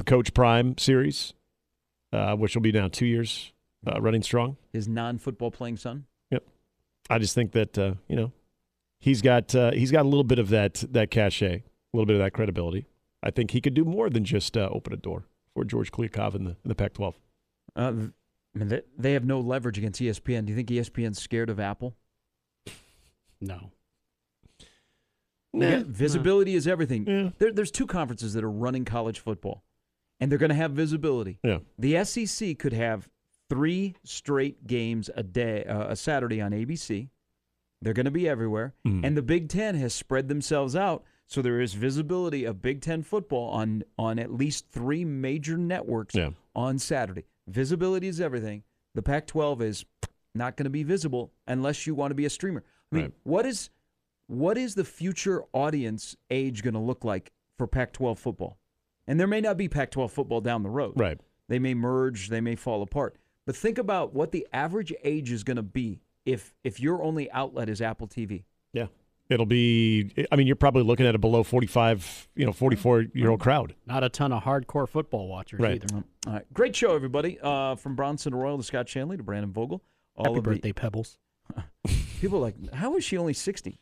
Coach 0.05 0.33
Prime 0.33 0.77
series, 0.77 1.33
uh, 2.13 2.35
which 2.37 2.55
will 2.55 2.61
be 2.63 2.71
now 2.71 2.87
two 2.87 3.05
years 3.05 3.51
uh, 3.85 3.99
running 3.99 4.23
strong. 4.23 4.55
his 4.71 4.87
non-football 4.87 5.51
playing 5.51 5.75
son. 5.75 6.05
I 7.09 7.19
just 7.19 7.35
think 7.35 7.51
that 7.53 7.77
uh, 7.77 7.93
you 8.07 8.15
know 8.15 8.31
he's 8.99 9.21
got 9.21 9.53
uh, 9.55 9.71
he's 9.71 9.91
got 9.91 10.03
a 10.03 10.09
little 10.09 10.23
bit 10.23 10.39
of 10.39 10.49
that 10.49 10.83
that 10.91 11.11
cachet, 11.11 11.55
a 11.55 11.63
little 11.97 12.05
bit 12.05 12.15
of 12.15 12.21
that 12.21 12.33
credibility. 12.33 12.85
I 13.23 13.31
think 13.31 13.51
he 13.51 13.61
could 13.61 13.73
do 13.73 13.83
more 13.83 14.09
than 14.09 14.23
just 14.23 14.55
uh, 14.55 14.69
open 14.71 14.93
a 14.93 14.97
door 14.97 15.25
for 15.53 15.63
George 15.63 15.91
Kliavkoff 15.91 16.35
in 16.35 16.43
the 16.43 16.51
in 16.51 16.69
the 16.69 16.75
Pac-12. 16.75 17.13
Uh, 17.75 17.81
I 18.55 18.59
mean, 18.59 18.69
they, 18.69 18.81
they 18.97 19.13
have 19.13 19.25
no 19.25 19.39
leverage 19.39 19.77
against 19.77 20.01
ESPN. 20.01 20.45
Do 20.45 20.51
you 20.51 20.55
think 20.55 20.69
ESPN's 20.69 21.21
scared 21.21 21.49
of 21.49 21.59
Apple? 21.59 21.95
No. 23.39 23.71
Again, 25.53 25.85
visibility 25.85 26.55
is 26.55 26.67
everything. 26.67 27.07
Yeah. 27.07 27.29
There, 27.39 27.51
there's 27.51 27.71
two 27.71 27.87
conferences 27.87 28.33
that 28.33 28.43
are 28.43 28.51
running 28.51 28.85
college 28.85 29.19
football, 29.19 29.63
and 30.19 30.31
they're 30.31 30.39
going 30.39 30.49
to 30.49 30.55
have 30.55 30.71
visibility. 30.71 31.39
Yeah. 31.43 31.59
The 31.79 32.03
SEC 32.03 32.59
could 32.59 32.73
have 32.73 33.09
three 33.49 33.95
straight 34.03 34.67
games 34.67 35.09
a 35.15 35.23
day, 35.23 35.63
uh, 35.65 35.87
a 35.89 35.95
Saturday 35.95 36.41
on 36.41 36.51
ABC. 36.51 37.09
They're 37.81 37.93
going 37.93 38.05
to 38.05 38.11
be 38.11 38.27
everywhere, 38.27 38.73
Mhm. 38.85 39.05
and 39.05 39.15
the 39.15 39.21
Big 39.21 39.49
Ten 39.49 39.75
has 39.75 39.93
spread 39.93 40.27
themselves 40.29 40.75
out, 40.75 41.03
so 41.27 41.41
there 41.41 41.61
is 41.61 41.73
visibility 41.75 42.43
of 42.43 42.61
Big 42.61 42.81
Ten 42.81 43.03
football 43.03 43.49
on 43.51 43.83
on 43.97 44.17
at 44.19 44.33
least 44.33 44.69
three 44.69 45.05
major 45.05 45.57
networks 45.57 46.15
Yeah. 46.15 46.31
on 46.55 46.79
Saturday. 46.79 47.25
Visibility 47.47 48.07
is 48.07 48.19
everything. 48.19 48.63
The 48.95 49.03
Pac-12 49.03 49.61
is 49.61 49.85
not 50.33 50.57
going 50.57 50.63
to 50.65 50.69
be 50.71 50.83
visible 50.83 51.31
unless 51.47 51.85
you 51.85 51.93
want 51.93 52.11
to 52.11 52.15
be 52.15 52.25
a 52.25 52.29
streamer. 52.29 52.63
I 52.91 52.95
mean, 52.95 53.03
Right. 53.05 53.13
what 53.23 53.45
is 53.45 53.69
what 54.29 54.57
is 54.57 54.75
the 54.75 54.83
future 54.83 55.43
audience 55.53 56.17
age 56.29 56.61
going 56.61 56.73
to 56.73 56.81
look 56.81 57.05
like 57.05 57.31
for 57.57 57.65
Pac-12 57.65 58.17
football? 58.19 58.57
And 59.07 59.17
there 59.17 59.27
may 59.27 59.39
not 59.39 59.55
be 59.55 59.69
Pac-12 59.69 60.11
football 60.11 60.41
down 60.41 60.63
the 60.63 60.69
road. 60.69 60.99
Right. 60.99 61.17
They 61.47 61.59
may 61.59 61.73
merge, 61.73 62.27
they 62.27 62.41
may 62.41 62.55
fall 62.55 62.81
apart. 62.81 63.15
But 63.47 63.55
think 63.55 63.79
about 63.79 64.13
what 64.13 64.31
the 64.31 64.45
average 64.53 64.93
age 65.03 65.31
is 65.31 65.43
going 65.43 65.57
to 65.57 65.63
be 65.63 66.01
if 66.25 66.53
if 66.63 66.79
your 66.79 67.01
only 67.01 67.31
outlet 67.31 67.67
is 67.69 67.81
Apple 67.81 68.07
TV. 68.07 68.43
Yeah. 68.73 68.87
It'll 69.29 69.45
be. 69.45 70.11
I 70.31 70.35
mean, 70.35 70.47
you're 70.47 70.55
probably 70.55 70.83
looking 70.83 71.05
at 71.05 71.15
a 71.15 71.17
below 71.17 71.43
45, 71.43 72.29
you 72.35 72.45
know, 72.45 72.53
44 72.53 73.05
year 73.13 73.29
old 73.29 73.39
crowd. 73.41 73.73
Not 73.85 74.03
a 74.03 74.09
ton 74.09 74.31
of 74.31 74.43
hardcore 74.43 74.87
football 74.87 75.27
watchers 75.27 75.59
Right. 75.59 75.83
either. 75.83 76.03
All 76.27 76.33
right, 76.33 76.53
great 76.53 76.75
show, 76.75 76.93
everybody. 76.95 77.37
Uh, 77.41 77.75
from 77.75 77.95
Bronson 77.95 78.33
Royal 78.35 78.57
to 78.57 78.63
Scott 78.63 78.87
Shanley 78.87 79.17
to 79.17 79.23
Brandon 79.23 79.51
Vogel. 79.51 79.81
All 80.15 80.25
Happy 80.25 80.37
of 80.37 80.43
the- 80.43 80.49
birthday, 80.51 80.71
Pebbles. 80.71 81.17
people 82.21 82.37
are 82.37 82.41
like, 82.41 82.73
how 82.73 82.95
is 82.95 83.03
she 83.03 83.17
only 83.17 83.33
sixty? 83.33 83.79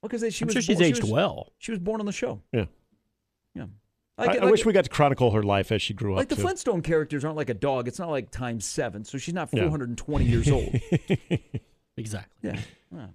Well, 0.00 0.08
because 0.08 0.34
she 0.34 0.44
I'm 0.44 0.46
was 0.46 0.54
sure 0.54 0.62
she's 0.62 0.76
born- 0.76 0.84
she 0.84 0.90
aged 0.90 1.02
was- 1.02 1.10
well. 1.10 1.52
She 1.58 1.70
was 1.70 1.78
born 1.80 2.00
on 2.00 2.06
the 2.06 2.12
show. 2.12 2.40
Yeah. 2.52 2.64
Yeah. 3.54 3.66
I, 4.18 4.26
Like, 4.26 4.40
I 4.40 4.50
wish 4.50 4.64
we 4.66 4.72
got 4.72 4.84
to 4.84 4.90
chronicle 4.90 5.30
her 5.32 5.42
life 5.42 5.72
as 5.72 5.80
she 5.82 5.94
grew 5.94 6.12
up. 6.14 6.18
like 6.18 6.28
the 6.28 6.36
too. 6.36 6.42
Flintstone 6.42 6.82
characters 6.82 7.24
aren't 7.24 7.36
like 7.36 7.48
a 7.50 7.54
dog. 7.54 7.88
It's 7.88 7.98
not 7.98 8.10
like 8.10 8.30
times 8.30 8.64
seven, 8.66 9.04
so 9.04 9.16
she's 9.18 9.34
not 9.34 9.52
No. 9.52 9.62
420 9.62 10.24
years 10.24 10.50
old. 10.50 10.74
Exactly. 11.96 12.50
Yeah. 12.50 12.58
Yeah. 12.90 13.06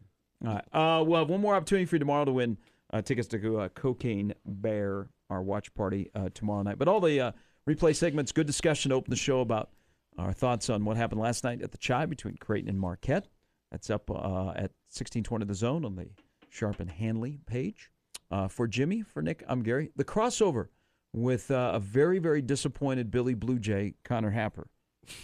All 0.46 0.54
right. 0.54 0.66
Uh, 1.00 1.04
we'll 1.04 1.20
have 1.20 1.30
one 1.30 1.42
more 1.42 1.56
opportunity 1.56 1.86
for 1.86 1.96
you 1.96 2.00
tomorrow 2.00 2.26
to 2.26 2.32
win 2.32 2.58
uh, 2.94 3.02
tickets 3.02 3.28
to 3.30 3.38
go 3.40 3.58
uh, 3.58 3.70
Cocaine 3.70 4.34
Bear, 4.46 5.08
our 5.30 5.42
watch 5.42 5.74
party 5.74 6.10
uh, 6.14 6.30
tomorrow 6.34 6.62
night. 6.62 6.78
But 6.78 6.88
all 6.88 7.00
the 7.02 7.20
uh, 7.20 7.32
replay 7.68 7.96
segments, 7.96 8.32
good 8.32 8.46
discussion 8.48 8.90
to 8.90 8.96
open 8.96 9.10
the 9.10 9.16
show 9.18 9.40
about 9.42 9.72
our 10.18 10.32
thoughts 10.34 10.70
on 10.70 10.86
what 10.86 10.96
happened 10.98 11.22
last 11.22 11.44
night 11.44 11.62
at 11.62 11.72
the 11.72 11.78
Chai 11.78 12.06
between 12.06 12.38
Creighton 12.38 12.70
and 12.70 12.80
Marquette. 12.80 13.28
That's 13.72 13.90
up 13.90 14.10
uh, 14.12 14.50
at 14.52 14.72
1620 14.94 15.46
The 15.46 15.56
Zone 15.56 15.84
on 15.84 15.96
the 15.96 16.08
Sharp 16.50 16.80
and 16.80 16.90
Hanley 16.90 17.40
page. 17.48 17.90
Uh, 18.30 18.48
for 18.48 18.68
Jimmy, 18.68 19.02
for 19.02 19.22
Nick, 19.22 19.44
I'm 19.48 19.64
Gary. 19.64 19.90
The 19.96 20.04
crossover 20.04 20.68
with 21.14 21.52
uh, 21.52 21.72
a 21.74 21.80
very, 21.80 22.20
very 22.20 22.42
disappointed 22.42 23.12
Billy 23.12 23.34
Blue 23.34 23.60
Jay, 23.60 23.96
Connor 24.04 24.32
Happer. 24.32 24.68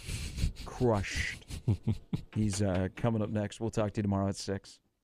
Crushed. 0.64 1.46
He's 2.34 2.62
uh, 2.62 2.88
coming 2.96 3.22
up 3.22 3.30
next. 3.30 3.60
We'll 3.60 3.70
talk 3.70 3.92
to 3.92 3.98
you 3.98 4.02
tomorrow 4.02 4.28
at 4.28 4.36
6. 4.36 4.80